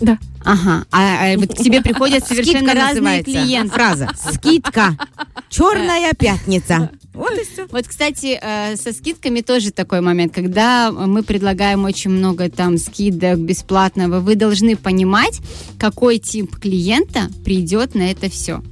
Да. 0.01 0.19
Ага, 0.45 0.87
а, 0.93 1.33
а 1.33 1.37
вот 1.37 1.55
к 1.55 1.59
тебе 1.59 1.83
приходят 1.83 2.27
совершенно 2.27 2.59
Скидка 2.61 2.75
разные 2.75 2.95
называется. 3.01 3.33
клиенты. 3.33 3.75
Фраза. 3.75 4.09
Скидка. 4.33 4.97
Черная 5.49 6.13
пятница. 6.13 6.91
Вот 7.19 7.33
и 7.33 7.45
все. 7.45 7.67
Вот, 7.71 7.87
кстати, 7.87 8.39
э, 8.41 8.77
со 8.77 8.93
скидками 8.93 9.41
тоже 9.41 9.73
такой 9.73 10.01
момент, 10.01 10.33
когда 10.33 10.93
мы 10.93 11.23
предлагаем 11.23 11.85
очень 11.85 12.11
много 12.11 12.49
там 12.49 12.79
скидок 12.79 13.39
бесплатного, 13.39 14.21
вы 14.21 14.37
должны 14.37 14.77
понимать, 14.77 15.41
какой 15.79 16.19
тип 16.19 16.57
клиента 16.57 17.29
придет 17.45 17.95
на 17.95 18.11
это 18.11 18.31
все. 18.31 18.63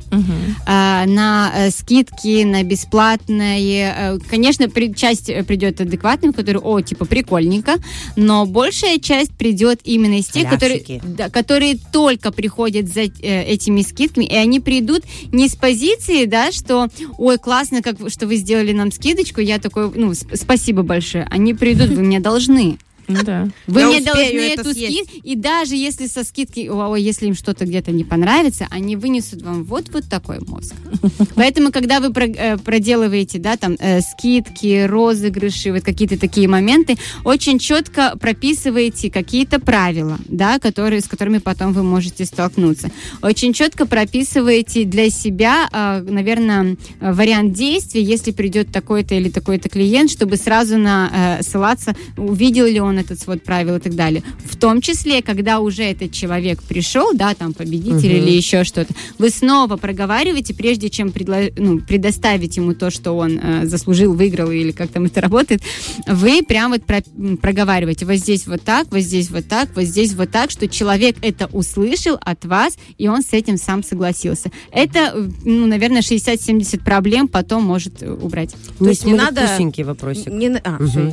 А, 0.67 1.05
на 1.07 1.53
э, 1.55 1.71
скидки, 1.71 2.45
на 2.45 2.63
бесплатные. 2.63 3.95
э, 3.97 4.19
Конечно, 4.31 4.71
часть 4.95 5.29
э, 5.29 5.43
придет 5.43 5.81
адекватным, 5.81 6.33
который, 6.33 6.61
о, 6.63 6.81
типа, 6.81 7.05
прикольненько, 7.05 7.77
но 8.15 8.47
большая 8.47 8.99
часть 8.99 9.33
придет 9.33 9.81
именно 9.85 10.19
из 10.19 10.27
тех, 10.27 10.49
которые, 10.49 11.01
да, 11.03 11.29
которые 11.31 11.79
только 11.93 12.31
приходят 12.31 12.87
за 12.87 13.03
э, 13.03 13.45
этими 13.45 13.83
скидками, 13.83 14.25
и 14.25 14.35
они 14.35 14.61
придут 14.61 15.03
не 15.33 15.49
с 15.49 15.57
позиции, 15.57 16.27
да, 16.27 16.53
что, 16.53 16.89
ой, 17.19 17.39
классно, 17.39 17.83
как, 17.83 17.97
что 18.09 18.27
вы 18.27 18.36
сделали 18.37 18.73
нам 18.73 18.91
скидочку, 18.93 19.41
я 19.41 19.59
такой, 19.59 19.91
ну, 19.95 20.11
сп- 20.13 20.37
спасибо 20.37 20.83
большое. 20.83 21.27
Они 21.31 21.55
придут, 21.55 21.89
вы 21.91 22.03
мне 22.03 22.21
должны. 22.21 22.79
Ну 23.09 23.23
да. 23.23 23.49
Вы 23.67 23.81
Я 23.81 23.87
мне 23.89 24.01
должны 24.01 24.23
эту 24.23 24.73
съесть. 24.73 25.11
скидку, 25.11 25.29
и 25.29 25.37
даже 25.37 25.77
если 25.77 26.07
со 26.07 26.25
скидки, 26.25 26.69
о, 26.69 26.97
если 26.97 27.27
им 27.27 27.35
что-то 27.35 27.65
где-то 27.65 27.93
не 27.93 28.05
понравится, 28.05 28.67
они 28.71 28.97
вынесут 28.97 29.43
вам 29.43 29.65
вот 29.65 29.89
вот 29.93 30.09
такой 30.09 30.39
мозг. 30.41 30.75
Поэтому, 31.35 31.71
когда 31.71 32.01
вы 32.01 32.13
э, 32.17 32.57
проделываете, 32.59 33.39
да, 33.39 33.57
там 33.57 33.77
э, 33.79 34.01
скидки, 34.01 34.87
розыгрыши, 34.87 35.73
вот 35.73 35.83
какие-то 35.83 36.19
такие 36.19 36.49
моменты, 36.49 36.97
очень 37.25 37.59
четко 37.59 38.17
прописываете 38.19 39.11
какие-то 39.11 39.61
правила, 39.61 40.19
да, 40.29 40.59
которые 40.59 41.01
с 41.01 41.09
которыми 41.09 41.39
потом 41.39 41.73
вы 41.73 41.83
можете 41.83 42.25
столкнуться. 42.25 42.91
Очень 43.23 43.53
четко 43.53 43.87
прописываете 43.87 44.85
для 44.85 45.11
себя, 45.11 45.69
э, 45.73 46.05
наверное, 46.09 46.77
вариант 47.01 47.53
действий, 47.53 48.03
если 48.03 48.33
придет 48.33 48.73
такой-то 48.73 49.15
или 49.15 49.31
такой-то 49.31 49.69
клиент, 49.69 50.11
чтобы 50.11 50.37
сразу 50.37 50.77
на, 50.77 51.39
э, 51.39 51.43
ссылаться, 51.43 51.95
увидел 52.17 52.67
ли 52.67 52.81
он 52.81 52.96
этот 52.99 53.21
свод 53.21 53.43
правил 53.43 53.77
и 53.77 53.81
так 53.81 53.95
далее. 53.95 54.23
В 54.45 54.57
том 54.57 54.81
числе, 54.81 55.23
когда 55.23 55.61
уже 55.61 55.83
этот 55.85 56.13
человек 56.13 56.63
пришел, 56.63 57.13
да, 57.15 57.35
там 57.35 57.53
победитель 57.53 58.13
или 58.13 58.31
еще 58.31 58.65
что-то, 58.65 58.95
вы 59.19 59.31
снова 59.31 59.77
проговариваете, 59.77 60.55
прежде 60.55 60.91
чем 60.91 61.09
предло- 61.09 61.53
ну, 61.57 61.81
предоставить 61.81 62.57
ему 62.57 62.75
то, 62.75 62.91
что 62.91 63.13
он 63.13 63.39
э, 63.43 63.67
заслужил, 63.67 64.15
выиграл 64.15 64.51
или 64.51 64.71
как 64.73 64.91
там 64.91 65.05
это 65.05 65.21
работает, 65.21 65.63
вы 66.07 66.43
прям 66.43 66.73
вот 66.73 66.85
про- 66.85 67.03
проговариваете. 67.41 68.07
Вот 68.07 68.17
здесь 68.17 68.47
вот 68.47 68.63
так, 68.63 68.89
вот 68.91 69.01
здесь 69.01 69.31
вот 69.31 69.47
так, 69.49 69.69
вот 69.75 69.85
здесь 69.85 70.15
вот 70.15 70.31
так, 70.31 70.51
что 70.51 70.69
человек 70.69 71.17
это 71.23 71.47
услышал 71.53 72.17
от 72.21 72.45
вас, 72.45 72.77
и 72.99 73.09
он 73.09 73.23
с 73.23 73.33
этим 73.33 73.57
сам 73.57 73.83
согласился. 73.83 74.51
Это, 74.73 75.13
э, 75.15 75.29
ну, 75.45 75.67
наверное, 75.67 76.03
60-70 76.03 76.83
проблем 76.85 77.29
потом 77.29 77.65
может 77.65 78.03
э, 78.03 78.11
убрать. 78.11 78.55
Ну, 78.79 78.89
есть 78.89 79.05
не 79.05 79.15
надо- 79.15 79.43
вопросик. 79.85 80.27
Не 80.29 80.49
а, 80.65 80.79
всё. 80.87 81.13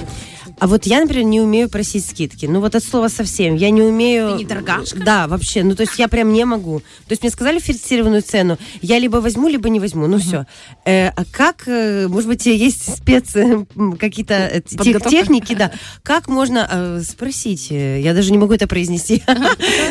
А 0.59 0.67
вот 0.67 0.85
я, 0.85 1.01
например, 1.01 1.25
не 1.25 1.41
умею 1.41 1.69
просить 1.73 2.05
скидки. 2.05 2.45
Ну 2.45 2.59
вот 2.61 2.75
от 2.75 2.83
слова 2.83 3.07
совсем. 3.09 3.55
Я 3.55 3.71
не 3.71 3.81
умею... 3.81 4.33
Ты 4.33 4.37
не 4.37 4.45
торгашка? 4.45 4.99
Да, 5.03 5.27
вообще. 5.27 5.63
Ну 5.63 5.75
то 5.75 5.81
есть 5.81 5.97
я 5.97 6.07
прям 6.07 6.31
не 6.31 6.45
могу. 6.45 6.79
То 6.79 7.11
есть 7.11 7.23
мне 7.23 7.31
сказали 7.31 7.59
фиксированную 7.59 8.21
цену. 8.21 8.59
Я 8.83 8.99
либо 8.99 9.17
возьму, 9.17 9.47
либо 9.49 9.69
не 9.69 9.79
возьму. 9.79 10.05
Ну 10.05 10.19
все. 10.19 10.45
а 10.85 11.23
как, 11.31 11.63
э, 11.67 12.07
может 12.07 12.29
быть, 12.29 12.45
есть 12.45 12.97
спец 12.97 13.35
э, 13.35 13.65
какие-то 13.99 14.35
э, 14.35 14.61
тех- 14.61 15.03
техники, 15.09 15.55
да. 15.55 15.71
Как 16.03 16.27
можно 16.27 16.67
э, 16.71 17.01
спросить? 17.01 17.71
э, 17.71 18.01
Я 18.01 18.13
даже 18.13 18.31
не 18.31 18.37
могу 18.37 18.53
это 18.53 18.67
произнести. 18.67 19.23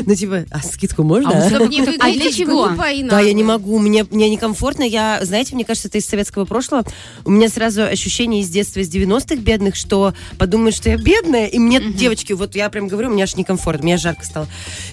Ну 0.07 0.15
типа, 0.15 0.45
а 0.51 0.61
скидку 0.61 1.03
можно? 1.03 1.31
А 1.31 1.49
выглядеть 1.59 2.23
для 2.23 2.33
чего? 2.33 2.69
Да, 3.11 3.21
я 3.21 3.33
не 3.33 3.43
могу, 3.43 3.79
мне, 3.79 4.07
мне 4.11 4.31
некомфортно. 4.31 4.85
Я, 4.85 5.19
знаете, 5.23 5.55
мне 5.55 5.65
кажется, 5.65 5.89
это 5.89 5.99
из 5.99 6.07
советского 6.07 6.45
прошлого. 6.45 6.85
У 7.25 7.31
меня 7.31 7.49
сразу 7.49 7.83
ощущение 7.83 8.43
из 8.43 8.49
детства, 8.49 8.81
из 8.81 8.89
90-х 8.89 9.37
бедных, 9.37 9.75
что 9.75 10.15
подумают, 10.39 10.77
что 10.77 10.91
я 10.91 10.97
бедная, 10.97 11.47
и 11.47 11.59
мне, 11.59 11.72
девочки, 11.81 12.33
вот 12.33 12.55
я 12.57 12.69
прям 12.71 12.89
говорю, 12.89 13.11
мне 13.11 13.23
аж 13.25 13.37
некомфортно, 13.37 13.85
мне 13.85 13.97
жарко 13.97 14.25
стало. 14.25 14.47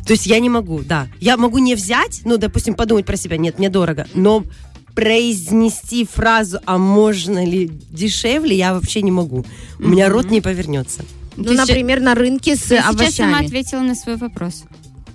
То 0.06 0.14
есть 0.14 0.26
я 0.28 0.40
не 0.40 0.50
могу, 0.50 0.80
да. 0.80 1.08
Я 1.20 1.38
могу 1.38 1.58
не 1.60 1.76
взять, 1.76 2.22
ну, 2.26 2.38
допустим, 2.38 2.74
подумать 2.76 3.06
про 3.06 3.16
себя, 3.18 3.38
нет, 3.38 3.58
мне 3.60 3.70
дорого, 3.70 4.08
но 4.14 4.44
произнести 4.96 6.06
фразу, 6.06 6.60
а 6.66 6.78
можно 6.78 7.46
ли 7.46 7.72
дешевле, 7.90 8.56
я 8.58 8.74
вообще 8.74 9.02
не 9.02 9.12
могу. 9.12 9.46
У 9.80 9.88
меня 9.88 10.10
рот 10.10 10.30
не 10.30 10.42
повернется. 10.42 11.04
Ну, 11.36 11.44
Ты 11.46 11.50
сейчас- 11.52 11.68
например, 11.70 12.02
на 12.02 12.16
рынке 12.16 12.56
с 12.56 12.60
Ты 12.60 12.68
сейчас 12.78 12.84
сама 12.86 13.00
овощами. 13.38 13.46
ответила 13.46 13.80
на 13.82 13.96
свой 13.96 14.18
вопрос. 14.18 14.64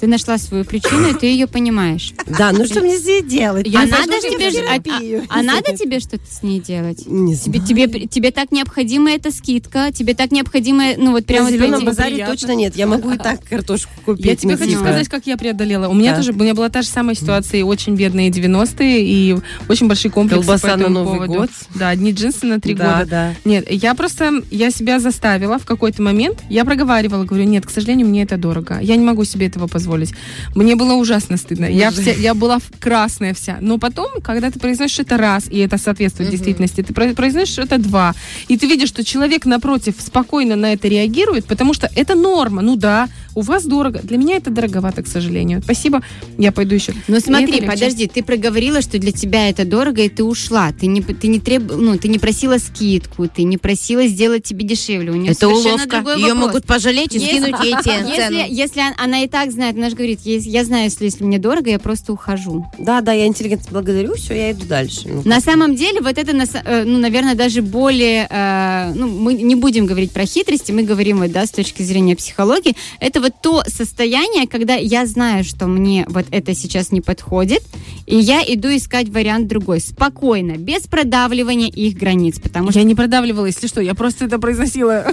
Ты 0.05 0.11
нашла 0.11 0.37
свою 0.37 0.65
причину, 0.67 1.09
и 1.09 1.15
ты 1.19 1.25
ее 1.25 1.47
понимаешь. 1.47 2.13
Да, 2.27 2.53
ну 2.53 2.67
что 2.67 2.83
мне 2.83 2.99
здесь 2.99 3.25
делать? 3.25 3.67
а 3.75 3.87
надо 3.87 4.21
тебе 4.21 4.49
а- 4.49 4.51
терапию. 4.51 5.23
а- 5.31 5.39
а 5.39 5.43
надо 5.43 5.75
тебе 5.75 5.99
что-то 5.99 6.25
с 6.31 6.43
ней 6.43 6.61
делать? 6.61 7.07
Не 7.07 7.35
Тебе, 7.35 7.59
знаю. 7.59 7.67
тебе, 7.89 8.07
тебе 8.07 8.31
так 8.31 8.53
необходима 8.53 9.13
эта 9.13 9.31
скидка, 9.31 9.91
тебе 9.95 10.13
так 10.13 10.31
необходимо, 10.31 10.85
ну 10.99 11.13
вот 11.13 11.25
прямо 11.25 11.45
на 11.47 11.51
вот 11.53 11.59
зеленом 11.59 11.85
базаре 11.87 12.11
приятно. 12.17 12.35
точно 12.35 12.55
нет. 12.55 12.77
Я 12.77 12.87
могу 12.87 13.13
и 13.13 13.17
так 13.17 13.43
картошку 13.45 13.93
купить. 14.05 14.27
Я 14.27 14.37
тебе 14.37 14.59
хочу 14.59 14.73
сказать, 14.79 15.09
как 15.09 15.27
я 15.27 15.39
преодолела. 15.39 15.89
У 15.89 15.95
меня 15.95 16.11
Да. 16.11 16.17
тоже 16.19 16.33
у 16.33 16.37
меня 16.37 16.53
была 16.55 16.69
та 16.69 16.83
же 16.83 16.89
самая 16.89 17.15
ситуация, 17.15 17.61
и 17.61 17.63
очень 17.63 17.95
бедные 17.95 18.29
90-е, 18.29 19.03
и 19.03 19.37
очень 19.71 19.89
большие 19.89 20.11
комплексы 20.13 20.45
Колбаса 20.45 20.69
по 20.69 20.73
этому 20.81 20.89
на 20.91 21.03
Новый 21.05 21.15
поводу. 21.29 21.33
год. 21.33 21.51
Да, 21.77 21.89
одни 21.89 22.13
джинсы 22.13 22.45
на 22.45 22.61
три 22.61 22.75
Да, 22.75 22.99
года. 22.99 23.07
да. 23.09 23.35
Нет, 23.47 23.65
я 23.71 23.95
просто, 23.95 24.43
я 24.51 24.71
себя 24.71 25.01
заставила 25.01 25.59
в 25.59 25.65
какой-то 25.65 26.03
момент, 26.03 26.43
я 26.51 26.67
проговаривала, 26.67 27.25
говорю, 27.25 27.45
нет, 27.45 27.65
к 27.65 27.71
сожалению, 27.71 28.07
мне 28.07 28.23
это 28.25 28.37
дорого. 28.37 28.79
Я 28.83 28.97
не 28.97 29.05
могу 29.05 29.25
себе 29.25 29.47
этого 29.47 29.67
позволить. 29.67 29.94
Мне 30.55 30.77
было 30.77 30.95
ужасно 30.95 31.37
стыдно. 31.37 31.67
Я, 31.67 31.91
вся, 31.91 32.13
я 32.13 32.35
была 32.35 32.59
красная 32.81 33.35
вся. 33.35 33.59
Но 33.61 33.79
потом, 33.79 34.21
когда 34.23 34.51
ты 34.51 34.59
произносишь 34.59 35.01
это 35.01 35.17
раз, 35.17 35.45
и 35.51 35.59
это 35.59 35.79
соответствует 35.79 36.31
действительности, 36.31 36.83
ты 36.83 36.93
про- 36.95 37.15
произносишь 37.15 37.59
это 37.59 37.79
два, 37.79 38.15
и 38.49 38.57
ты 38.57 38.67
видишь, 38.67 38.89
что 38.89 39.05
человек 39.05 39.45
напротив 39.47 39.95
спокойно 39.99 40.57
на 40.57 40.73
это 40.73 40.89
реагирует, 40.89 41.47
потому 41.47 41.75
что 41.75 41.91
это 41.95 42.15
норма. 42.15 42.63
Ну 42.63 42.77
да, 42.77 43.09
у 43.35 43.41
вас 43.41 43.65
дорого. 43.65 44.01
Для 44.03 44.17
меня 44.19 44.37
это 44.37 44.51
дороговато, 44.51 45.03
к 45.03 45.07
сожалению. 45.09 45.61
Спасибо, 45.63 46.03
я 46.39 46.53
пойду 46.53 46.75
еще. 46.75 46.93
Ну 47.09 47.17
И 47.17 47.21
смотри, 47.21 47.61
подожди, 47.63 48.07
ты 48.07 48.23
проговорила, 48.23 48.81
что 48.83 48.99
для 48.99 49.13
тебя 49.13 49.49
это 49.49 49.65
дорого, 49.65 50.03
и 50.03 50.09
ты 50.09 50.23
ушла. 50.25 50.73
Ты 50.73 50.87
не, 50.87 51.03
ты 51.03 51.27
не 51.29 51.41
треб... 51.41 51.63
ну, 51.73 51.99
ты 51.99 52.09
не 52.09 52.19
просила 52.19 52.59
скидку, 52.59 53.27
ты 53.29 53.43
не 53.43 53.59
просила 53.59 54.07
сделать 54.07 54.45
тебе 54.45 54.65
дешевле. 54.65 55.11
У 55.11 55.17
нее 55.17 55.33
Это 55.33 55.49
уловка. 55.49 55.97
Ее 55.97 56.03
вопрос. 56.35 56.35
могут 56.35 56.65
пожалеть 56.67 57.15
и 57.15 57.19
Если- 57.19 57.31
скинуть 57.41 57.65
ей 57.65 57.75
Если, 57.85 58.17
цену. 58.17 58.45
если 58.49 58.81
он- 58.81 58.95
она 58.99 59.21
и 59.25 59.29
так 59.29 59.51
знает, 59.53 59.77
она 59.85 59.91
же 59.91 59.97
говорит, 59.97 60.21
«Ес- 60.25 60.47
я 60.47 60.65
знаю, 60.65 60.85
если, 60.85 61.05
если 61.05 61.25
мне 61.25 61.39
дорого, 61.39 61.69
я 61.69 61.79
просто 61.79 62.13
ухожу. 62.15 62.65
Да, 62.79 63.03
да, 63.03 63.13
я 63.13 63.27
интеллигентно 63.27 63.69
благодарю, 63.71 64.15
все, 64.15 64.35
я 64.35 64.53
иду 64.53 64.65
дальше. 64.65 65.03
Ну, 65.09 65.21
На 65.27 65.41
самом 65.41 65.75
деле, 65.77 66.01
вот 66.01 66.17
это, 66.17 66.33
э, 66.33 66.85
ну, 66.85 66.99
наверное, 66.99 67.35
даже 67.35 67.61
более, 67.61 68.27
э, 68.31 68.93
ну, 68.95 69.09
мы 69.09 69.35
не 69.35 69.55
будем 69.57 69.85
говорить 69.85 70.11
про 70.11 70.25
хитрости, 70.25 70.73
мы 70.73 70.85
говорим, 70.85 71.19
вот, 71.19 71.33
да, 71.33 71.45
с 71.45 71.51
точки 71.51 71.83
зрения 71.83 72.17
психологии, 72.17 72.75
это 72.99 73.21
вот 73.21 73.33
то 73.43 73.63
состояние, 73.67 74.47
когда 74.49 74.75
я 74.75 75.05
знаю, 75.05 75.45
что 75.45 75.67
мне 75.67 76.07
вот 76.09 76.25
это 76.31 76.55
сейчас 76.55 76.91
не 76.91 77.03
подходит, 77.03 77.63
и 78.07 78.17
я 78.17 78.43
иду 78.47 78.69
искать 78.75 79.11
вариант 79.11 79.49
другой, 79.49 79.81
спокойно, 79.81 80.53
без 80.57 80.83
продавливания 80.83 81.69
их 81.69 81.99
границ, 81.99 82.41
потому 82.41 82.71
что, 82.71 82.81
Я 82.81 82.87
не 82.87 82.95
продавливала, 82.95 83.45
если 83.47 83.67
что, 83.67 83.83
я 83.83 83.95
просто 83.95 84.25
это 84.25 84.39
произносила. 84.39 85.05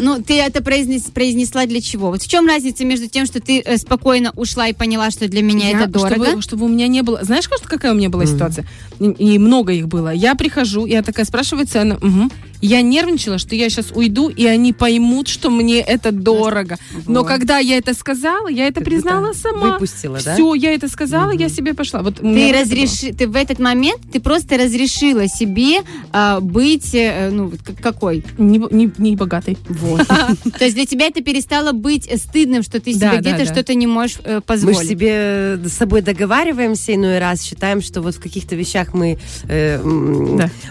ну, 0.00 0.20
ты 0.22 0.34
это 0.40 0.60
произнес- 0.62 1.10
произнесла 1.12 1.66
для 1.66 1.80
чего? 1.80 2.08
Вот 2.10 2.22
в 2.22 2.28
чем 2.28 2.46
разница 2.46 2.84
между 2.84 3.08
тем, 3.08 3.26
что 3.26 3.40
ты 3.40 3.57
э, 3.64 3.76
спокойно 3.78 4.32
ушла 4.36 4.68
и 4.68 4.72
поняла, 4.72 5.10
что 5.10 5.28
для 5.28 5.42
меня 5.42 5.70
Я- 5.70 5.80
это 5.80 5.90
дорого? 5.90 6.24
Чтобы, 6.24 6.42
чтобы 6.42 6.64
у 6.66 6.68
меня 6.68 6.88
не 6.88 7.02
было... 7.02 7.22
Знаешь, 7.22 7.48
какая 7.48 7.92
у 7.92 7.94
меня 7.94 8.08
была 8.08 8.26
ситуация? 8.26 8.66
И, 8.98 9.04
и 9.04 9.38
много 9.38 9.72
их 9.72 9.88
было. 9.88 10.12
Я 10.12 10.34
прихожу, 10.34 10.86
я 10.86 11.02
такая 11.02 11.24
спрашиваю 11.24 11.66
цену. 11.66 11.98
Мгм. 12.00 12.30
Я 12.60 12.82
нервничала, 12.82 13.38
что 13.38 13.54
я 13.54 13.70
сейчас 13.70 13.90
уйду, 13.94 14.28
и 14.28 14.46
они 14.46 14.72
поймут, 14.72 15.28
что 15.28 15.50
мне 15.50 15.80
это 15.80 16.12
дорого. 16.12 16.76
Но 17.06 17.20
Вот. 17.20 17.28
когда 17.28 17.58
я 17.58 17.76
это 17.76 17.94
сказала, 17.94 18.48
я 18.48 18.66
это 18.66 18.80
Как 18.80 18.84
признала 18.84 19.32
сама. 19.32 19.72
Выпустила, 19.72 20.18
да? 20.24 20.34
Все, 20.34 20.54
я 20.54 20.74
это 20.74 20.88
сказала, 20.88 21.30
я 21.30 21.48
себе 21.48 21.74
пошла. 21.74 22.02
Вот 22.02 22.16
Ты 22.16 22.52
разреши, 22.52 23.12
ты 23.12 23.28
в 23.28 23.36
этот 23.36 23.58
момент, 23.58 24.00
ты 24.12 24.20
просто 24.20 24.56
разрешила 24.56 25.28
себе 25.28 25.82
а, 26.12 26.40
быть, 26.40 26.94
э, 26.94 27.30
ну, 27.30 27.52
какой? 27.80 28.24
Не, 28.38 28.58
не, 28.70 28.90
не 28.98 29.16
богатой. 29.16 29.56
Вот. 29.68 30.06
То 30.58 30.64
есть 30.64 30.74
для 30.74 30.86
тебя 30.86 31.06
это 31.06 31.22
перестало 31.22 31.72
быть 31.72 32.08
стыдным, 32.20 32.62
что 32.62 32.80
ты 32.80 32.92
себе 32.92 33.18
где-то 33.18 33.44
что-то 33.44 33.74
не 33.74 33.86
можешь 33.86 34.18
э, 34.24 34.36
Мы 34.36 34.40
позволить. 34.40 34.80
же 34.80 34.88
себе 34.88 35.58
с 35.64 35.72
собой 35.72 36.02
договариваемся 36.02 36.94
иной 36.94 37.18
раз, 37.18 37.42
считаем, 37.42 37.80
что 37.82 38.02
вот 38.02 38.14
в 38.16 38.20
каких-то 38.20 38.56
вещах 38.56 38.94
мы 38.94 39.18
э, 39.48 39.80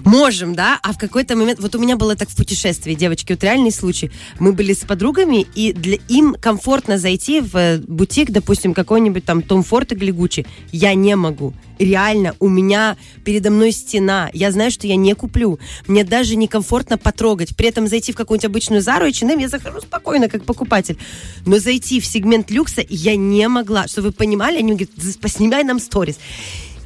можем, 0.04 0.56
да, 0.56 0.80
а 0.82 0.94
в 0.94 0.98
какой-то 0.98 1.36
момент, 1.36 1.60
вот 1.60 1.76
у 1.78 1.80
меня 1.82 1.96
было 1.96 2.16
так 2.16 2.30
в 2.30 2.36
путешествии, 2.36 2.94
девочки, 2.94 3.34
вот 3.34 3.44
реальный 3.44 3.72
случай. 3.72 4.12
Мы 4.40 4.54
были 4.54 4.74
с 4.74 4.80
подругами, 4.80 5.46
и 5.56 5.74
для 5.74 5.98
им 6.08 6.36
комфортно 6.40 6.98
зайти 6.98 7.40
в 7.42 7.56
э, 7.56 7.78
бутик, 7.78 8.32
допустим, 8.32 8.74
какой-нибудь 8.74 9.26
там 9.26 9.42
Том 9.42 9.64
Форд 9.64 9.92
или 9.94 10.12
Гуччи. 10.12 10.46
Я 10.72 10.94
не 10.94 11.16
могу. 11.16 11.54
Реально, 11.80 12.36
у 12.40 12.50
меня 12.50 12.98
передо 13.24 13.52
мной 13.52 13.72
стена. 13.72 14.30
Я 14.34 14.52
знаю, 14.52 14.72
что 14.72 14.88
я 14.88 14.96
не 14.96 15.14
куплю. 15.14 15.60
Мне 15.88 16.04
даже 16.04 16.36
некомфортно 16.36 16.98
потрогать. 16.98 17.56
При 17.56 17.68
этом 17.68 17.88
зайти 17.88 18.12
в 18.12 18.16
какую-нибудь 18.16 18.46
обычную 18.46 18.82
Зару 18.82 19.06
и 19.06 19.10
H&M 19.12 19.38
я 19.38 19.48
захожу 19.48 19.82
спокойно, 19.82 20.28
как 20.28 20.44
покупатель. 20.44 20.98
Но 21.46 21.60
зайти 21.60 22.00
в 22.00 22.06
сегмент 22.06 22.50
люкса 22.50 22.84
я 22.90 23.16
не 23.16 23.48
могла. 23.48 23.88
Что 23.88 24.02
вы 24.02 24.12
понимали, 24.12 24.58
они 24.58 24.72
говорят, 24.72 24.90
«З- 24.98 25.20
поснимай 25.20 25.64
нам 25.64 25.80
сторис. 25.80 26.18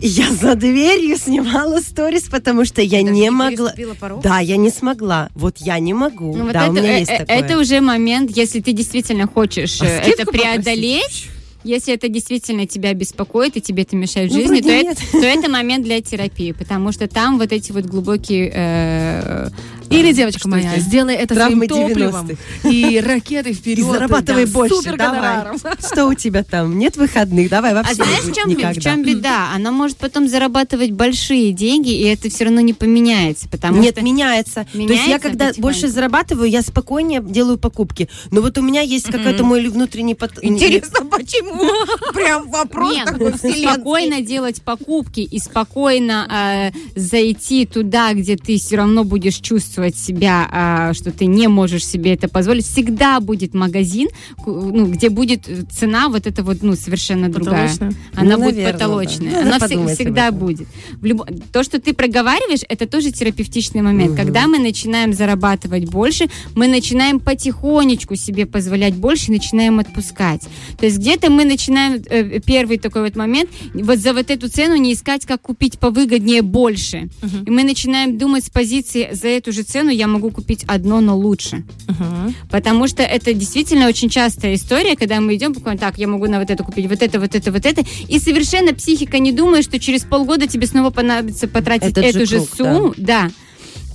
Я 0.02 0.32
за 0.34 0.56
дверью 0.56 1.16
снимала 1.18 1.80
сторис, 1.80 2.24
потому 2.24 2.66
что 2.66 2.82
я 2.82 3.02
Даже 3.02 3.14
не 3.14 3.22
не 3.22 3.30
могла. 3.30 3.74
порог? 4.00 4.22
Да, 4.24 4.40
я 4.40 4.58
не 4.58 4.70
смогла. 4.72 5.30
Вот 5.36 5.58
я 5.58 5.78
не 5.80 5.94
могу. 5.94 6.36
Ну, 6.36 6.46
вот 6.46 6.54
да, 6.54 6.64
это, 6.64 6.72
у 6.72 6.74
меня 6.74 6.96
э, 6.98 7.00
есть 7.00 7.12
э, 7.12 7.18
такое. 7.20 7.38
это 7.38 7.60
уже 7.60 7.82
момент, 7.82 8.32
если 8.36 8.62
ты 8.62 8.74
действительно 8.74 9.28
хочешь 9.28 9.80
А 9.82 9.86
э, 9.86 10.02
это 10.12 10.26
преодолеть, 10.26 11.28
если 11.64 11.94
это 11.94 12.08
действительно 12.10 12.66
тебя 12.66 12.94
беспокоит 12.94 13.56
и 13.58 13.62
тебе 13.62 13.84
это 13.84 13.96
мешает 13.96 14.32
в 14.32 14.36
Ну, 14.36 14.42
жизни, 14.42 14.62
то 14.62 14.70
это, 14.70 15.02
то 15.12 15.20
это 15.26 15.50
момент 15.50 15.86
для 15.86 16.02
терапии, 16.02 16.52
потому 16.54 16.92
что 16.92 17.08
там 17.08 17.38
вот 17.38 17.52
эти 17.52 17.72
вот 17.72 17.86
глубокие... 17.86 18.52
э, 18.54 19.50
Или, 19.92 20.14
девочка 20.14 20.48
моя, 20.48 20.74
это? 20.74 20.82
сделай 20.82 21.16
это 21.16 21.36
Травмы 21.36 21.68
своим 21.68 21.90
топливом 21.90 22.28
90-х. 22.28 22.70
и 22.70 23.00
ракетой 23.00 23.54
вперед. 23.54 23.80
И 23.80 23.82
зарабатывай 23.84 24.46
да, 24.46 24.52
больше, 24.52 24.96
давай. 24.96 25.58
Что 25.80 26.08
у 26.08 26.14
тебя 26.14 26.44
там? 26.44 26.78
Нет 26.78 26.98
выходных? 26.98 27.50
Давай 27.50 27.74
вообще 27.74 27.92
А 27.92 27.96
знаешь, 27.96 28.24
в 28.24 28.34
чем, 28.34 28.50
в 28.50 28.80
чем 28.80 29.04
беда? 29.04 29.52
Она 29.54 29.72
может 29.72 29.98
потом 29.98 30.28
зарабатывать 30.28 30.92
большие 30.92 31.52
деньги, 31.52 31.92
и 31.94 32.04
это 32.04 32.30
все 32.30 32.46
равно 32.46 32.62
не 32.62 32.74
поменяется, 32.74 33.48
потому 33.50 33.82
Нет, 33.82 33.96
что... 33.96 34.04
меняется. 34.04 34.66
То 34.72 34.78
есть 34.80 34.90
я 34.90 35.04
Меняется 35.04 35.20
когда 35.20 35.46
потихоньку? 35.48 35.62
больше 35.62 35.88
зарабатываю, 35.88 36.50
я 36.50 36.62
спокойнее 36.62 37.22
делаю 37.22 37.58
покупки. 37.58 38.10
Но 38.32 38.42
вот 38.42 38.58
у 38.58 38.62
меня 38.62 38.82
есть 38.82 39.08
какой-то 39.08 39.44
мой 39.44 39.68
внутренний... 39.68 40.16
Интересно, 40.42 41.06
почему? 41.06 41.70
Прям 42.14 42.50
вопрос 42.50 42.94
Нет, 42.94 43.06
такой 43.06 43.34
вселенский. 43.34 43.64
спокойно 43.64 44.22
делать 44.22 44.62
покупки 44.62 45.22
и 45.22 45.40
спокойно 45.40 46.72
э, 46.74 47.00
зайти 47.00 47.66
туда, 47.66 48.14
где 48.14 48.38
ты 48.38 48.58
все 48.58 48.78
равно 48.78 49.04
будешь 49.04 49.36
чувствовать 49.38 49.81
себя, 49.90 50.48
а, 50.52 50.94
что 50.94 51.12
ты 51.12 51.26
не 51.26 51.48
можешь 51.48 51.86
себе 51.86 52.14
это 52.14 52.28
позволить. 52.28 52.66
Всегда 52.66 53.20
будет 53.20 53.54
магазин, 53.54 54.08
ну, 54.46 54.86
где 54.88 55.10
будет 55.10 55.48
э, 55.50 55.64
цена 55.72 56.10
вот 56.10 56.28
эта 56.28 56.44
вот, 56.44 56.62
ну, 56.62 56.76
совершенно 56.76 57.30
другая. 57.30 57.70
Потолочная. 57.70 57.94
Она 58.16 58.38
Ну, 58.38 58.44
будет 58.44 58.56
наверное, 58.58 58.74
потолочная. 58.74 59.32
да. 59.32 59.44
Надо 59.44 59.66
Она 59.66 59.84
об 59.84 59.90
всегда 59.90 60.32
будет. 60.32 60.68
В 60.94 61.06
любо- 61.06 61.26
То, 61.52 61.64
что 61.64 61.80
ты 61.80 61.94
проговариваешь, 61.94 62.62
это 62.70 62.86
тоже 62.88 63.12
терапевтичный 63.12 63.82
момент. 63.82 64.12
Мгм. 64.12 64.18
Когда 64.18 64.48
мы 64.48 64.60
начинаем 64.60 65.14
зарабатывать 65.14 65.86
больше, 65.86 66.28
мы 66.56 66.68
начинаем 66.68 67.20
потихонечку 67.20 68.16
себе 68.16 68.46
позволять 68.46 68.94
больше 68.94 69.32
начинаем 69.32 69.80
отпускать. 69.80 70.42
То 70.78 70.86
есть 70.86 70.98
где-то 70.98 71.30
мы 71.32 71.46
начинаем 71.46 72.02
э, 72.10 72.40
первый 72.40 72.78
такой 72.78 73.04
вот 73.04 73.16
момент, 73.16 73.50
вот 73.74 73.98
за 74.00 74.14
вот 74.14 74.30
эту 74.30 74.50
цену 74.50 74.76
не 74.76 74.94
искать, 74.94 75.26
как 75.26 75.42
купить 75.42 75.80
повыгоднее 75.80 76.42
больше. 76.42 77.10
И 77.46 77.50
мы 77.50 77.64
начинаем 77.64 78.18
думать 78.18 78.44
с 78.46 78.50
позиции, 78.50 79.10
за 79.12 79.28
эту 79.30 79.52
же 79.52 79.64
цену 79.64 79.71
я 79.80 80.08
могу 80.08 80.32
купить 80.32 80.64
одно, 80.68 81.02
но 81.02 81.18
лучше. 81.18 81.64
Мгм. 81.88 82.36
Потому 82.50 82.88
что 82.88 83.04
это 83.04 83.34
действительно 83.34 83.88
очень 83.88 84.10
частая 84.10 84.56
история, 84.56 84.96
когда 84.96 85.20
мы 85.22 85.36
идем, 85.36 85.54
покупаем, 85.54 85.78
так, 85.78 85.98
я 85.98 86.08
могу 86.08 86.28
на 86.28 86.40
вот 86.40 86.50
это 86.50 86.64
купить, 86.64 86.88
вот 86.88 87.02
это, 87.02 87.20
вот 87.20 87.36
это, 87.36 87.52
вот 87.52 87.66
это, 87.66 87.84
и 88.08 88.20
совершенно 88.20 88.74
психика 88.74 89.20
не 89.20 89.32
думает, 89.32 89.64
что 89.64 89.80
через 89.80 90.04
полгода 90.04 90.48
тебе 90.48 90.68
снова 90.68 90.90
понадобится 90.90 91.48
потратить 91.48 91.98
Этот 91.98 92.04
же 92.04 92.10
эту 92.10 92.26
же, 92.26 92.36
круг, 92.38 92.50
сумму. 92.56 92.94
Да. 92.98 93.30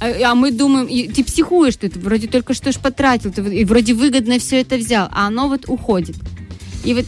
А, 0.01 0.31
а 0.31 0.35
мы 0.35 0.51
думаем, 0.51 0.87
и 0.87 1.09
ты 1.09 1.25
психуешь, 1.25 1.77
ты 1.77 1.91
вроде 1.95 2.27
только 2.29 2.55
что 2.55 2.73
ж 2.73 2.77
потратил, 2.77 3.33
ты, 3.33 3.43
и 3.43 3.65
вроде 3.65 3.95
выгодно 3.95 4.39
все 4.39 4.61
это 4.61 4.77
взял, 4.77 5.09
а 5.12 5.27
оно 5.27 5.49
вот 5.49 5.69
уходит. 5.69 6.17
И 6.85 6.95
вот 6.95 7.07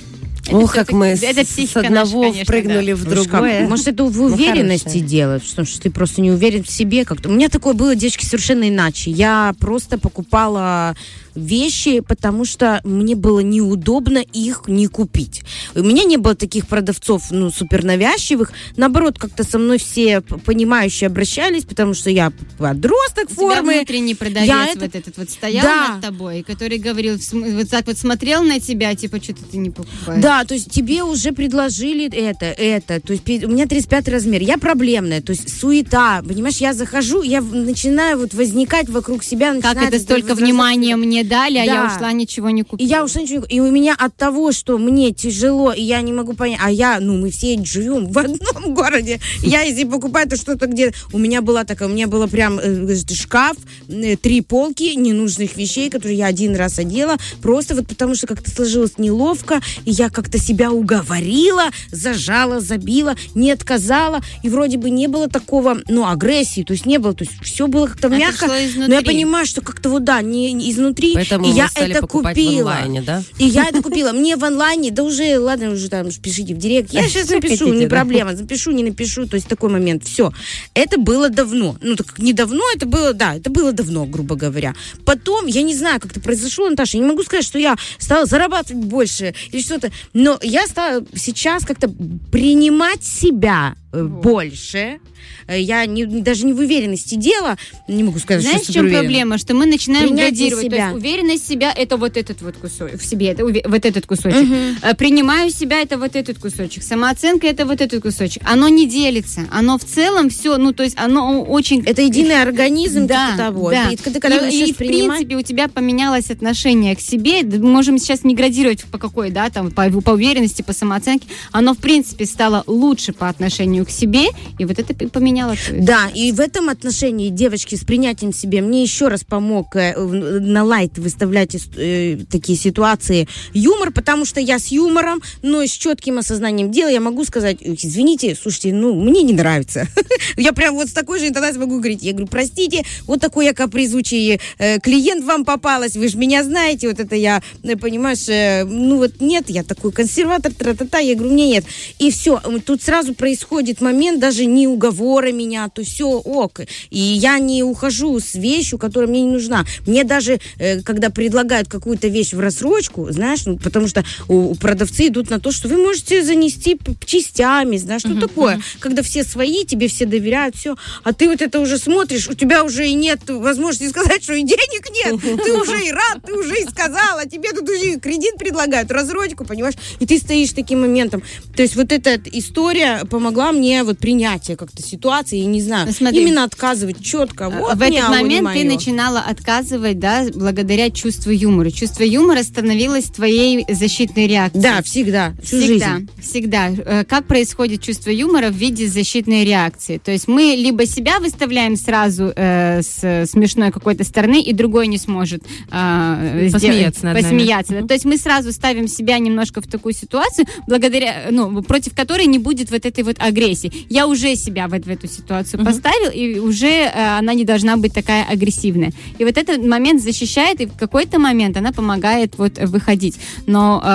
Ох, 0.50 0.74
как 0.74 0.92
мы 0.92 1.08
это 1.08 1.44
с, 1.44 1.76
одного 1.76 2.22
наша, 2.22 2.32
конечно, 2.32 2.44
впрыгнули 2.44 2.92
да. 2.92 2.96
в 2.96 3.04
Ну, 3.04 3.10
другое. 3.10 3.68
Может, 3.68 3.88
это 3.88 4.04
в 4.04 4.16
Ну, 4.16 4.24
уверенности 4.24 4.84
хорошее. 4.84 5.04
дело, 5.04 5.38
потому 5.38 5.66
что 5.66 5.80
ты 5.80 5.90
просто 5.90 6.20
не 6.20 6.30
уверен 6.30 6.64
в 6.64 6.70
себе 6.70 7.04
как-то. 7.04 7.28
У 7.28 7.32
меня 7.32 7.48
такое 7.48 7.74
было, 7.74 7.94
девочки, 7.94 8.24
совершенно 8.24 8.68
иначе. 8.68 9.10
Я 9.10 9.54
просто 9.60 9.98
покупала 9.98 10.96
вещи, 11.34 12.00
потому 12.00 12.44
что 12.44 12.80
мне 12.84 13.14
было 13.14 13.40
неудобно 13.40 14.18
их 14.18 14.62
не 14.66 14.86
купить. 14.86 15.42
У 15.74 15.82
меня 15.82 16.04
не 16.04 16.16
было 16.16 16.34
таких 16.34 16.66
продавцов, 16.66 17.30
ну, 17.30 17.50
супер 17.50 17.84
навязчивых. 17.84 18.52
Наоборот, 18.76 19.18
как-то 19.18 19.44
со 19.44 19.58
мной 19.58 19.78
все 19.78 20.20
понимающие 20.20 21.06
обращались, 21.08 21.64
потому 21.64 21.94
что 21.94 22.10
я 22.10 22.32
подросток 22.58 23.24
У 23.30 23.34
тебя 23.34 23.56
формы. 23.56 23.74
внутренний 23.74 24.14
продавец 24.14 24.48
Я 24.48 24.66
вот 24.74 24.82
это- 24.82 24.98
этот 24.98 25.16
вот 25.18 25.30
стоял 25.30 25.62
Да. 25.64 25.88
над 25.94 26.02
тобой, 26.02 26.42
который 26.42 26.78
говорил, 26.78 27.18
вот 27.32 27.68
так 27.70 27.86
вот 27.86 27.98
смотрел 27.98 28.42
на 28.42 28.60
тебя, 28.60 28.94
типа, 28.94 29.22
что-то 29.22 29.44
ты 29.50 29.56
не 29.58 29.70
покупаешь. 29.70 30.22
Да, 30.22 30.44
то 30.44 30.54
есть 30.54 30.70
тебе 30.70 31.02
уже 31.02 31.32
предложили 31.32 32.08
это, 32.12 32.46
это. 32.46 33.00
То 33.00 33.12
есть 33.12 33.28
у 33.44 33.48
меня 33.48 33.66
35 33.66 34.08
размер. 34.08 34.42
Я 34.42 34.58
проблемная, 34.58 35.20
то 35.20 35.32
есть 35.32 35.58
суета. 35.58 36.22
Понимаешь, 36.26 36.56
я 36.56 36.72
захожу, 36.74 37.22
я 37.22 37.40
начинаю 37.40 38.18
вот 38.18 38.34
возникать 38.34 38.88
вокруг 38.88 39.22
себя. 39.22 39.58
Как 39.60 39.80
это 39.82 39.98
столько 39.98 40.34
внимания 40.34 40.96
мне 40.96 41.17
дали, 41.24 41.58
а 41.58 41.64
я 41.64 41.74
Да. 41.88 41.94
ушла, 41.94 42.12
ничего 42.12 42.50
не 42.50 42.60
И 42.62 42.64
купила. 42.64 42.88
я 42.88 43.04
ушла 43.04 43.22
ничего 43.22 43.44
не- 43.48 43.56
И 43.56 43.60
у 43.60 43.70
меня 43.70 43.94
от 43.98 44.14
того, 44.16 44.52
что 44.52 44.78
мне 44.78 45.12
тяжело, 45.12 45.72
и 45.72 45.82
я 45.82 46.00
не 46.02 46.12
могу 46.12 46.34
понять, 46.34 46.60
а 46.62 46.70
я, 46.70 46.98
ну, 47.00 47.16
мы 47.18 47.30
все 47.30 47.58
живем 47.64 48.06
в 48.08 48.18
одном 48.18 48.38
городе. 48.74 49.20
Я, 49.42 49.62
если 49.62 49.84
покупаю, 49.84 50.28
то 50.28 50.36
что-то 50.36 50.66
где... 50.66 50.92
У 51.12 51.18
меня 51.18 51.42
была 51.42 51.64
такая, 51.64 51.88
у 51.88 51.92
меня 51.92 52.06
было 52.06 52.26
прям 52.26 52.58
э, 52.58 52.96
шкаф, 53.12 53.56
э, 53.88 54.16
три 54.16 54.40
полки 54.40 54.94
ненужных 54.94 55.56
вещей, 55.56 55.90
которые 55.90 56.18
я 56.18 56.26
один 56.26 56.54
раз 56.56 56.78
одела, 56.78 57.16
просто 57.42 57.74
вот 57.74 57.86
потому 57.86 58.14
что 58.14 58.26
как-то 58.26 58.50
сложилось 58.50 58.98
неловко, 58.98 59.60
и 59.84 59.90
я 59.90 60.10
как-то 60.10 60.38
себя 60.38 60.70
уговорила, 60.70 61.64
зажала, 61.90 62.60
забила, 62.60 63.14
не 63.34 63.50
отказала, 63.50 64.20
и 64.42 64.48
вроде 64.48 64.76
бы 64.78 64.90
не 64.90 65.06
было 65.08 65.28
такого, 65.28 65.78
ну, 65.88 66.06
агрессии, 66.06 66.62
то 66.62 66.72
есть 66.72 66.86
не 66.86 66.98
было, 66.98 67.14
то 67.14 67.24
есть 67.24 67.34
все 67.42 67.66
было 67.66 67.86
как-то 67.86 68.08
мягко, 68.08 68.46
но 68.46 68.54
я 68.54 68.66
изнутри. 68.68 69.04
понимаю, 69.04 69.46
что 69.46 69.60
как-то 69.60 69.90
вот, 69.90 70.04
да, 70.04 70.20
не, 70.22 70.52
не 70.52 70.70
изнутри, 71.12 71.28
Поэтому 71.28 71.46
и 71.46 71.56
я 71.56 71.68
это 71.74 72.06
купила. 72.06 72.72
онлайне, 72.72 73.02
да? 73.02 73.22
И 73.38 73.44
я 73.44 73.68
это 73.68 73.82
купила. 73.82 74.12
Мне 74.12 74.36
в 74.36 74.44
онлайне, 74.44 74.90
да 74.90 75.02
уже, 75.02 75.38
ладно, 75.38 75.70
уже 75.70 75.88
там 75.88 76.08
пишите 76.10 76.54
в 76.54 76.58
директ. 76.58 76.92
Я 76.92 77.08
сейчас 77.08 77.28
напишу, 77.28 77.72
не 77.72 77.86
проблема. 77.86 78.34
Запишу, 78.34 78.70
не 78.70 78.82
напишу. 78.82 79.26
То 79.26 79.36
есть 79.36 79.48
такой 79.48 79.70
момент. 79.70 80.04
Все. 80.04 80.32
Это 80.74 80.98
было 80.98 81.28
давно. 81.28 81.76
Ну, 81.80 81.96
так 81.96 82.18
не 82.18 82.32
давно, 82.32 82.62
это 82.74 82.86
было, 82.86 83.12
да, 83.12 83.34
это 83.34 83.50
было 83.50 83.72
давно, 83.72 84.06
грубо 84.06 84.36
говоря. 84.36 84.74
Потом, 85.04 85.46
я 85.46 85.62
не 85.62 85.74
знаю, 85.74 86.00
как 86.00 86.12
это 86.12 86.20
произошло, 86.20 86.68
Наташа, 86.68 86.96
я 86.96 87.02
не 87.02 87.08
могу 87.08 87.22
сказать, 87.22 87.44
что 87.44 87.58
я 87.58 87.76
стала 87.98 88.26
зарабатывать 88.26 88.84
больше 88.84 89.34
или 89.52 89.60
что-то, 89.60 89.90
но 90.12 90.38
я 90.42 90.66
стала 90.66 91.04
сейчас 91.14 91.64
как-то 91.64 91.88
принимать 92.30 93.04
себя 93.04 93.74
э, 93.92 94.02
больше. 94.02 94.98
Э, 95.46 95.60
Я 95.60 95.86
не, 95.86 96.04
даже 96.06 96.46
не 96.46 96.52
в 96.52 96.58
уверенности 96.58 97.14
дела, 97.14 97.56
не 97.86 98.02
могу 98.04 98.18
сказать, 98.18 98.42
Знаешь, 98.42 98.60
в 98.60 98.64
что 98.64 98.72
чем 98.74 98.84
суперуверена. 98.84 99.02
проблема? 99.08 99.38
Что 99.38 99.54
мы 99.54 99.66
начинаем 99.66 100.08
Принятие 100.08 100.30
градировать. 100.50 100.64
То 100.66 100.70
себя. 100.76 100.84
есть 100.86 100.96
уверенность 100.96 101.44
в 101.44 101.48
себя 101.48 101.72
это 101.76 101.96
вот 101.96 102.16
этот 102.16 102.42
вот 102.42 102.56
кусочек 102.56 103.00
в 103.00 103.04
себе, 103.04 103.28
это 103.28 103.44
вот 103.44 103.84
этот 103.84 104.06
кусочек. 104.06 104.46
Э, 104.82 104.94
Принимаю 104.94 105.50
себя 105.50 105.80
это 105.80 105.98
вот 105.98 106.16
этот 106.16 106.38
кусочек. 106.38 106.82
Самооценка 106.82 107.46
это 107.46 107.64
вот 107.66 107.80
этот 107.80 108.02
кусочек. 108.02 108.42
Оно 108.46 108.68
не 108.68 108.86
делится. 108.88 109.42
Оно 109.52 109.78
в 109.78 109.84
целом 109.84 110.30
все, 110.30 110.56
ну 110.56 110.72
то 110.72 110.82
есть 110.82 110.96
оно 110.98 111.42
очень 111.42 111.82
Это 111.84 112.02
единый 112.02 112.42
организм, 112.42 113.06
да, 113.06 113.32
типа 113.32 113.38
того. 113.38 113.70
да. 113.70 113.90
И 113.90 113.96
когда, 113.96 114.20
когда 114.20 114.48
и, 114.48 114.68
и, 114.68 114.72
в 114.72 114.76
принимать... 114.76 115.18
принципе 115.18 115.36
у 115.36 115.42
тебя 115.42 115.68
поменялось 115.68 116.30
отношение 116.30 116.94
к 116.96 117.00
себе. 117.00 117.42
Мы 117.42 117.58
можем 117.68 117.98
сейчас 117.98 118.24
не 118.24 118.34
градировать 118.34 118.84
по 118.84 118.98
какой, 118.98 119.30
да, 119.30 119.50
там 119.50 119.70
по, 119.70 119.88
по 119.90 120.10
уверенности, 120.12 120.62
по 120.62 120.72
самооценке. 120.72 121.28
Оно 121.52 121.74
в 121.74 121.78
принципе 121.78 122.26
стало 122.26 122.64
лучше 122.66 123.12
по 123.12 123.28
отношению 123.28 123.84
к 123.86 123.90
себе, 123.90 124.26
и 124.58 124.64
вот 124.64 124.78
это 124.78 124.94
п- 125.18 125.24
поменяло. 125.24 125.56
твою 125.56 125.82
Да, 125.82 126.10
и 126.14 126.32
в 126.32 126.40
этом 126.40 126.68
отношении, 126.68 127.28
девочки, 127.28 127.74
с 127.74 127.84
принятием 127.84 128.32
себе, 128.32 128.60
мне 128.60 128.82
еще 128.82 129.08
раз 129.08 129.24
помог 129.24 129.76
э, 129.76 129.96
на 129.96 130.64
лайт 130.64 130.98
выставлять 130.98 131.56
э, 131.76 132.18
такие 132.30 132.58
ситуации 132.58 133.28
юмор, 133.52 133.92
потому 133.92 134.24
что 134.24 134.40
я 134.40 134.58
с 134.58 134.68
юмором, 134.68 135.22
но 135.42 135.64
с 135.64 135.70
четким 135.70 136.18
осознанием 136.18 136.70
дела 136.70 136.88
я 136.88 137.00
могу 137.00 137.24
сказать, 137.24 137.58
«Ой, 137.64 137.78
извините, 137.80 138.36
слушайте, 138.40 138.72
ну, 138.72 138.94
мне 138.94 139.22
не 139.22 139.32
нравится. 139.32 139.86
Я 140.36 140.52
прям 140.52 140.74
вот 140.74 140.88
с 140.88 140.92
такой 140.92 141.18
же 141.18 141.28
интонацией 141.28 141.60
могу 141.60 141.78
говорить. 141.78 142.02
Я 142.02 142.12
говорю, 142.12 142.28
простите, 142.28 142.84
вот 143.06 143.20
такой 143.20 143.46
я 143.46 143.54
капризучий 143.54 144.40
э, 144.58 144.78
клиент 144.80 145.24
вам 145.24 145.44
попалась, 145.44 145.96
вы 145.96 146.08
же 146.08 146.18
меня 146.18 146.44
знаете, 146.44 146.88
вот 146.88 147.00
это 147.00 147.16
я, 147.16 147.42
э, 147.62 147.76
понимаешь, 147.76 148.28
э, 148.28 148.64
ну 148.64 148.98
вот 148.98 149.20
нет, 149.20 149.48
я 149.48 149.62
такой 149.62 149.92
консерватор, 149.92 150.52
тра-та-та, 150.52 150.98
я 150.98 151.14
говорю, 151.14 151.32
мне 151.32 151.48
нет. 151.48 151.64
И 151.98 152.10
все, 152.10 152.40
тут 152.64 152.82
сразу 152.82 153.14
происходит 153.14 153.80
момент 153.80 154.20
даже 154.20 154.44
не 154.44 154.66
уговора 155.08 155.32
меня, 155.32 155.68
то 155.68 155.82
все 155.82 156.06
ок. 156.06 156.60
И 156.90 156.98
я 156.98 157.38
не 157.38 157.62
ухожу 157.62 158.20
с 158.20 158.34
вещью, 158.34 158.78
которая 158.78 159.10
мне 159.10 159.22
не 159.22 159.32
нужна. 159.32 159.64
Мне 159.86 160.04
даже, 160.04 160.38
э, 160.58 160.82
когда 160.82 161.10
предлагают 161.10 161.68
какую-то 161.68 162.08
вещь 162.08 162.34
в 162.34 162.40
рассрочку, 162.40 163.10
знаешь, 163.10 163.46
ну, 163.46 163.58
потому 163.58 163.88
что 163.88 164.04
у, 164.28 164.50
у 164.50 164.54
продавцы 164.54 165.08
идут 165.08 165.30
на 165.30 165.40
то, 165.40 165.50
что 165.52 165.68
вы 165.68 165.76
можете 165.76 166.22
занести 166.22 166.78
частями, 167.04 167.78
знаешь, 167.78 168.02
что 168.02 168.20
такое, 168.20 168.60
когда 168.80 169.02
все 169.02 169.24
свои, 169.24 169.64
тебе 169.64 169.88
все 169.88 170.06
доверяют, 170.06 170.56
все, 170.56 170.76
а 171.04 171.12
ты 171.12 171.28
вот 171.28 171.42
это 171.42 171.60
уже 171.60 171.78
смотришь, 171.78 172.28
у 172.28 172.34
тебя 172.34 172.64
уже 172.64 172.86
и 172.88 172.94
нет 172.94 173.20
возможности 173.28 173.88
сказать, 173.90 174.22
что 174.22 174.34
и 174.34 174.42
денег 174.42 174.90
нет, 174.90 175.20
ты 175.44 175.52
уже 175.52 175.86
и 175.86 175.92
рад, 175.92 176.22
ты 176.26 176.34
уже 176.34 176.60
и 176.60 176.66
сказала, 176.68 177.24
тебе 177.26 177.52
тут 177.52 177.68
уже 177.68 177.92
и 177.92 178.00
кредит 178.00 178.36
предлагают, 178.38 178.90
рассрочку, 178.90 179.44
понимаешь, 179.44 179.74
и 180.00 180.06
ты 180.06 180.18
стоишь 180.18 180.52
таким 180.52 180.80
моментом. 180.80 181.22
То 181.56 181.62
есть 181.62 181.76
вот 181.76 181.92
эта 181.92 182.20
история 182.32 183.04
помогла 183.04 183.52
мне 183.52 183.82
вот 183.84 183.98
принятие 183.98 184.56
как-то 184.56 184.82
ситуации, 184.82 184.97
и 185.32 185.44
не 185.46 185.60
знаю, 185.62 185.86
Ну, 185.86 185.92
смотри. 185.92 186.22
именно 186.22 186.44
отказывать 186.44 187.02
четко. 187.02 187.48
Вот 187.50 187.76
в 187.76 187.82
этот 187.82 188.08
момент 188.10 188.52
ты 188.52 188.64
начинала 188.64 189.20
отказывать, 189.20 189.98
да, 189.98 190.26
благодаря 190.34 190.90
чувству 190.90 191.30
юмора. 191.32 191.70
Чувство 191.70 192.02
юмора 192.04 192.42
становилось 192.42 193.04
твоей 193.04 193.64
защитной 193.68 194.26
реакцией. 194.26 194.62
Да, 194.62 194.82
всегда, 194.82 195.32
всю 195.42 195.60
Всегда, 195.60 195.94
жизнь. 195.96 196.08
всегда. 196.20 196.68
Э, 196.70 197.04
Как 197.04 197.26
происходит 197.26 197.82
чувство 197.82 198.10
юмора 198.10 198.48
в 198.50 198.54
виде 198.56 198.86
защитной 198.88 199.44
реакции? 199.44 199.98
То 199.98 200.10
есть 200.12 200.28
мы 200.28 200.54
либо 200.56 200.86
себя 200.86 201.18
выставляем 201.20 201.76
сразу 201.76 202.32
э, 202.34 202.82
с 202.82 203.26
смешной 203.30 203.70
какой-то 203.70 204.04
стороны, 204.04 204.42
и 204.42 204.52
другой 204.52 204.86
не 204.88 204.98
сможет 204.98 205.42
э, 205.70 206.48
Посмеяться 206.52 207.00
сделать- 207.00 207.22
посмеяться. 207.22 207.72
да. 207.80 207.86
То 207.86 207.94
есть 207.94 208.04
мы 208.04 208.16
сразу 208.18 208.52
ставим 208.52 208.88
себя 208.88 209.18
немножко 209.18 209.60
в 209.60 209.66
такую 209.66 209.94
ситуацию, 209.94 210.46
благодаря, 210.66 211.26
ну, 211.30 211.62
против 211.62 211.94
которой 211.94 212.26
не 212.26 212.38
будет 212.38 212.70
вот 212.70 212.84
этой 212.86 213.04
вот 213.04 213.16
агрессии. 213.18 213.72
Я 213.88 214.06
уже 214.06 214.34
себя 214.36 214.68
вот 214.78 214.86
в 214.86 214.90
эту 214.90 215.08
ситуацию 215.08 215.64
поставил, 215.64 216.10
и 216.10 216.38
уже 216.38 216.66
э, 216.66 217.18
она 217.18 217.34
не 217.34 217.44
должна 217.44 217.76
быть 217.76 217.92
такая 217.92 218.24
агрессивная. 218.24 218.92
И 219.18 219.24
вот 219.24 219.36
этот 219.36 219.64
момент 219.64 220.02
защищает, 220.02 220.60
и 220.60 220.66
в 220.66 220.76
какой-то 220.76 221.18
момент 221.18 221.56
она 221.56 221.72
помогает 221.72 222.38
вот 222.38 222.58
выходить. 222.58 223.16
Но 223.46 223.82
э, 223.84 223.88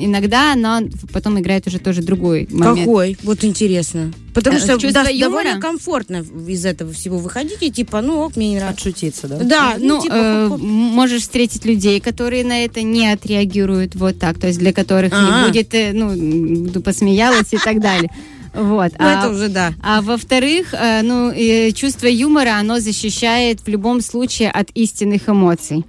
иногда 0.00 0.52
она 0.52 0.82
потом 1.12 1.38
играет 1.38 1.66
уже 1.66 1.78
тоже 1.78 2.02
другой 2.02 2.48
момент. 2.50 2.78
Какой? 2.80 3.16
Вот 3.22 3.44
интересно. 3.44 4.12
Потому 4.34 4.58
Э, 4.58 4.60
что 4.60 4.92
да, 4.92 5.08
юмора? 5.08 5.42
довольно 5.44 5.60
комфортно 5.60 6.24
из 6.48 6.64
этого 6.64 6.92
всего 6.92 7.18
выходить, 7.18 7.62
и 7.62 7.70
типа, 7.70 8.00
ну 8.02 8.20
ок, 8.20 8.36
мне 8.36 8.50
не 8.50 8.56
нравится. 8.56 8.88
Отшутиться, 8.88 9.26
да? 9.26 9.36
Да, 9.38 9.74
ну, 9.78 9.96
Ну, 9.96 10.02
типа, 10.02 10.14
э, 10.14 10.48
можешь 10.58 11.22
встретить 11.22 11.64
людей, 11.64 11.98
которые 12.00 12.44
на 12.44 12.64
это 12.64 12.82
не 12.82 13.08
отреагируют 13.08 13.96
вот 13.96 14.18
так, 14.18 14.38
то 14.38 14.46
есть 14.46 14.58
для 14.58 14.72
которых 14.72 15.12
А. 15.12 15.42
не 15.42 15.48
будет, 15.48 15.74
э, 15.74 15.92
ну, 15.92 16.80
посмеялась 16.82 17.52
и 17.52 17.58
так 17.58 17.80
далее. 17.80 18.10
Вот. 18.58 18.92
Ну, 18.98 19.06
А- 19.06 19.20
это 19.20 19.30
уже 19.30 19.48
да. 19.48 19.72
А 19.82 20.00
во-вторых, 20.02 20.74
э, 20.74 21.02
ну, 21.02 21.32
чувство 21.72 22.06
юмора, 22.06 22.56
оно 22.58 22.80
защищает 22.80 23.60
в 23.60 23.68
любом 23.68 24.00
случае 24.00 24.50
от 24.50 24.70
истинных 24.74 25.28
эмоций. 25.28 25.84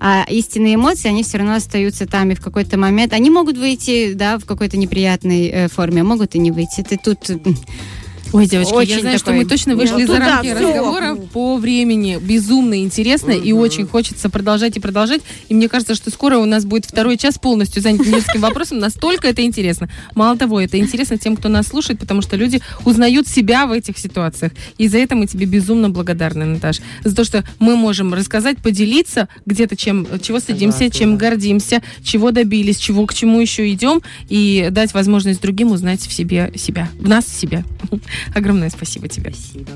А 0.00 0.24
истинные 0.28 0.74
эмоции, 0.74 1.08
они 1.08 1.22
все 1.22 1.38
равно 1.38 1.54
остаются 1.54 2.06
там, 2.06 2.30
и 2.30 2.34
в 2.34 2.40
какой-то 2.40 2.78
момент 2.78 3.12
они 3.12 3.30
могут 3.30 3.56
выйти, 3.56 4.12
да, 4.14 4.38
в 4.38 4.44
какой-то 4.44 4.76
неприятной 4.76 5.46
э, 5.48 5.68
форме, 5.68 6.00
а 6.00 6.04
могут 6.04 6.34
и 6.34 6.38
не 6.38 6.50
выйти. 6.50 6.82
Ты 6.82 6.98
тут 7.02 7.30
Ой, 8.34 8.48
девочки, 8.48 8.72
я 8.72 8.78
Очень 8.78 9.00
знаю, 9.02 9.18
что 9.18 9.32
мы 9.32 9.44
точно 9.44 9.76
вышли 9.76 10.02
Ну, 10.02 10.06
за 10.12 10.18
рамки 10.18 10.46
всё. 10.52 10.66
разговора 10.66 11.14
по 11.14 11.56
времени. 11.56 12.18
Безумно 12.20 12.82
интересно 12.82 13.30
и 13.30 13.52
очень 13.52 13.86
хочется 13.86 14.28
продолжать 14.28 14.76
и 14.76 14.80
продолжать. 14.80 15.20
И 15.48 15.54
мне 15.54 15.68
кажется, 15.68 15.94
что 15.94 16.10
скоро 16.10 16.38
у 16.38 16.44
нас 16.44 16.64
будет 16.64 16.84
второй 16.84 17.16
час 17.16 17.38
полностью 17.38 17.80
занят 17.80 18.04
нескольким 18.04 18.40
вопросом. 18.40 18.80
Настолько 18.80 19.28
это 19.28 19.44
интересно. 19.44 19.88
Мало 20.16 20.36
того, 20.36 20.60
это 20.60 20.76
интересно 20.78 21.16
тем, 21.16 21.36
кто 21.36 21.48
нас 21.48 21.68
слушает, 21.68 22.00
потому 22.00 22.22
что 22.22 22.34
люди 22.34 22.60
узнают 22.84 23.28
себя 23.28 23.68
в 23.68 23.72
этих 23.72 23.98
ситуациях. 23.98 24.50
И 24.78 24.88
за 24.88 24.98
это 24.98 25.14
мы 25.14 25.28
тебе 25.28 25.46
безумно 25.46 25.88
благодарны, 25.88 26.44
Наташ. 26.44 26.80
За 27.04 27.14
то, 27.14 27.22
что 27.22 27.44
мы 27.60 27.76
можем 27.76 28.12
рассказать, 28.14 28.58
поделиться 28.58 29.28
где-то 29.46 29.76
чем, 29.76 30.08
чего 30.20 30.40
стыдимся, 30.40 30.78
Согласна, 30.78 30.98
чем 30.98 31.16
гордимся, 31.16 31.82
чего 32.02 32.32
добились, 32.32 32.78
чего 32.78 33.06
к 33.06 33.14
чему 33.14 33.40
еще 33.40 33.70
идем, 33.70 34.02
и 34.28 34.70
дать 34.72 34.92
возможность 34.92 35.40
другим 35.40 35.70
узнать 35.70 36.00
в 36.00 36.12
себе 36.12 36.50
себя, 36.56 36.88
в 36.98 37.08
нас 37.08 37.28
себя. 37.28 37.62
Огромное 38.34 38.70
спасибо 38.70 39.08
тебе. 39.08 39.32
Спасибо. 39.32 39.72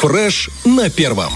Фреш 0.00 0.50
на 0.64 0.90
первом. 0.90 1.32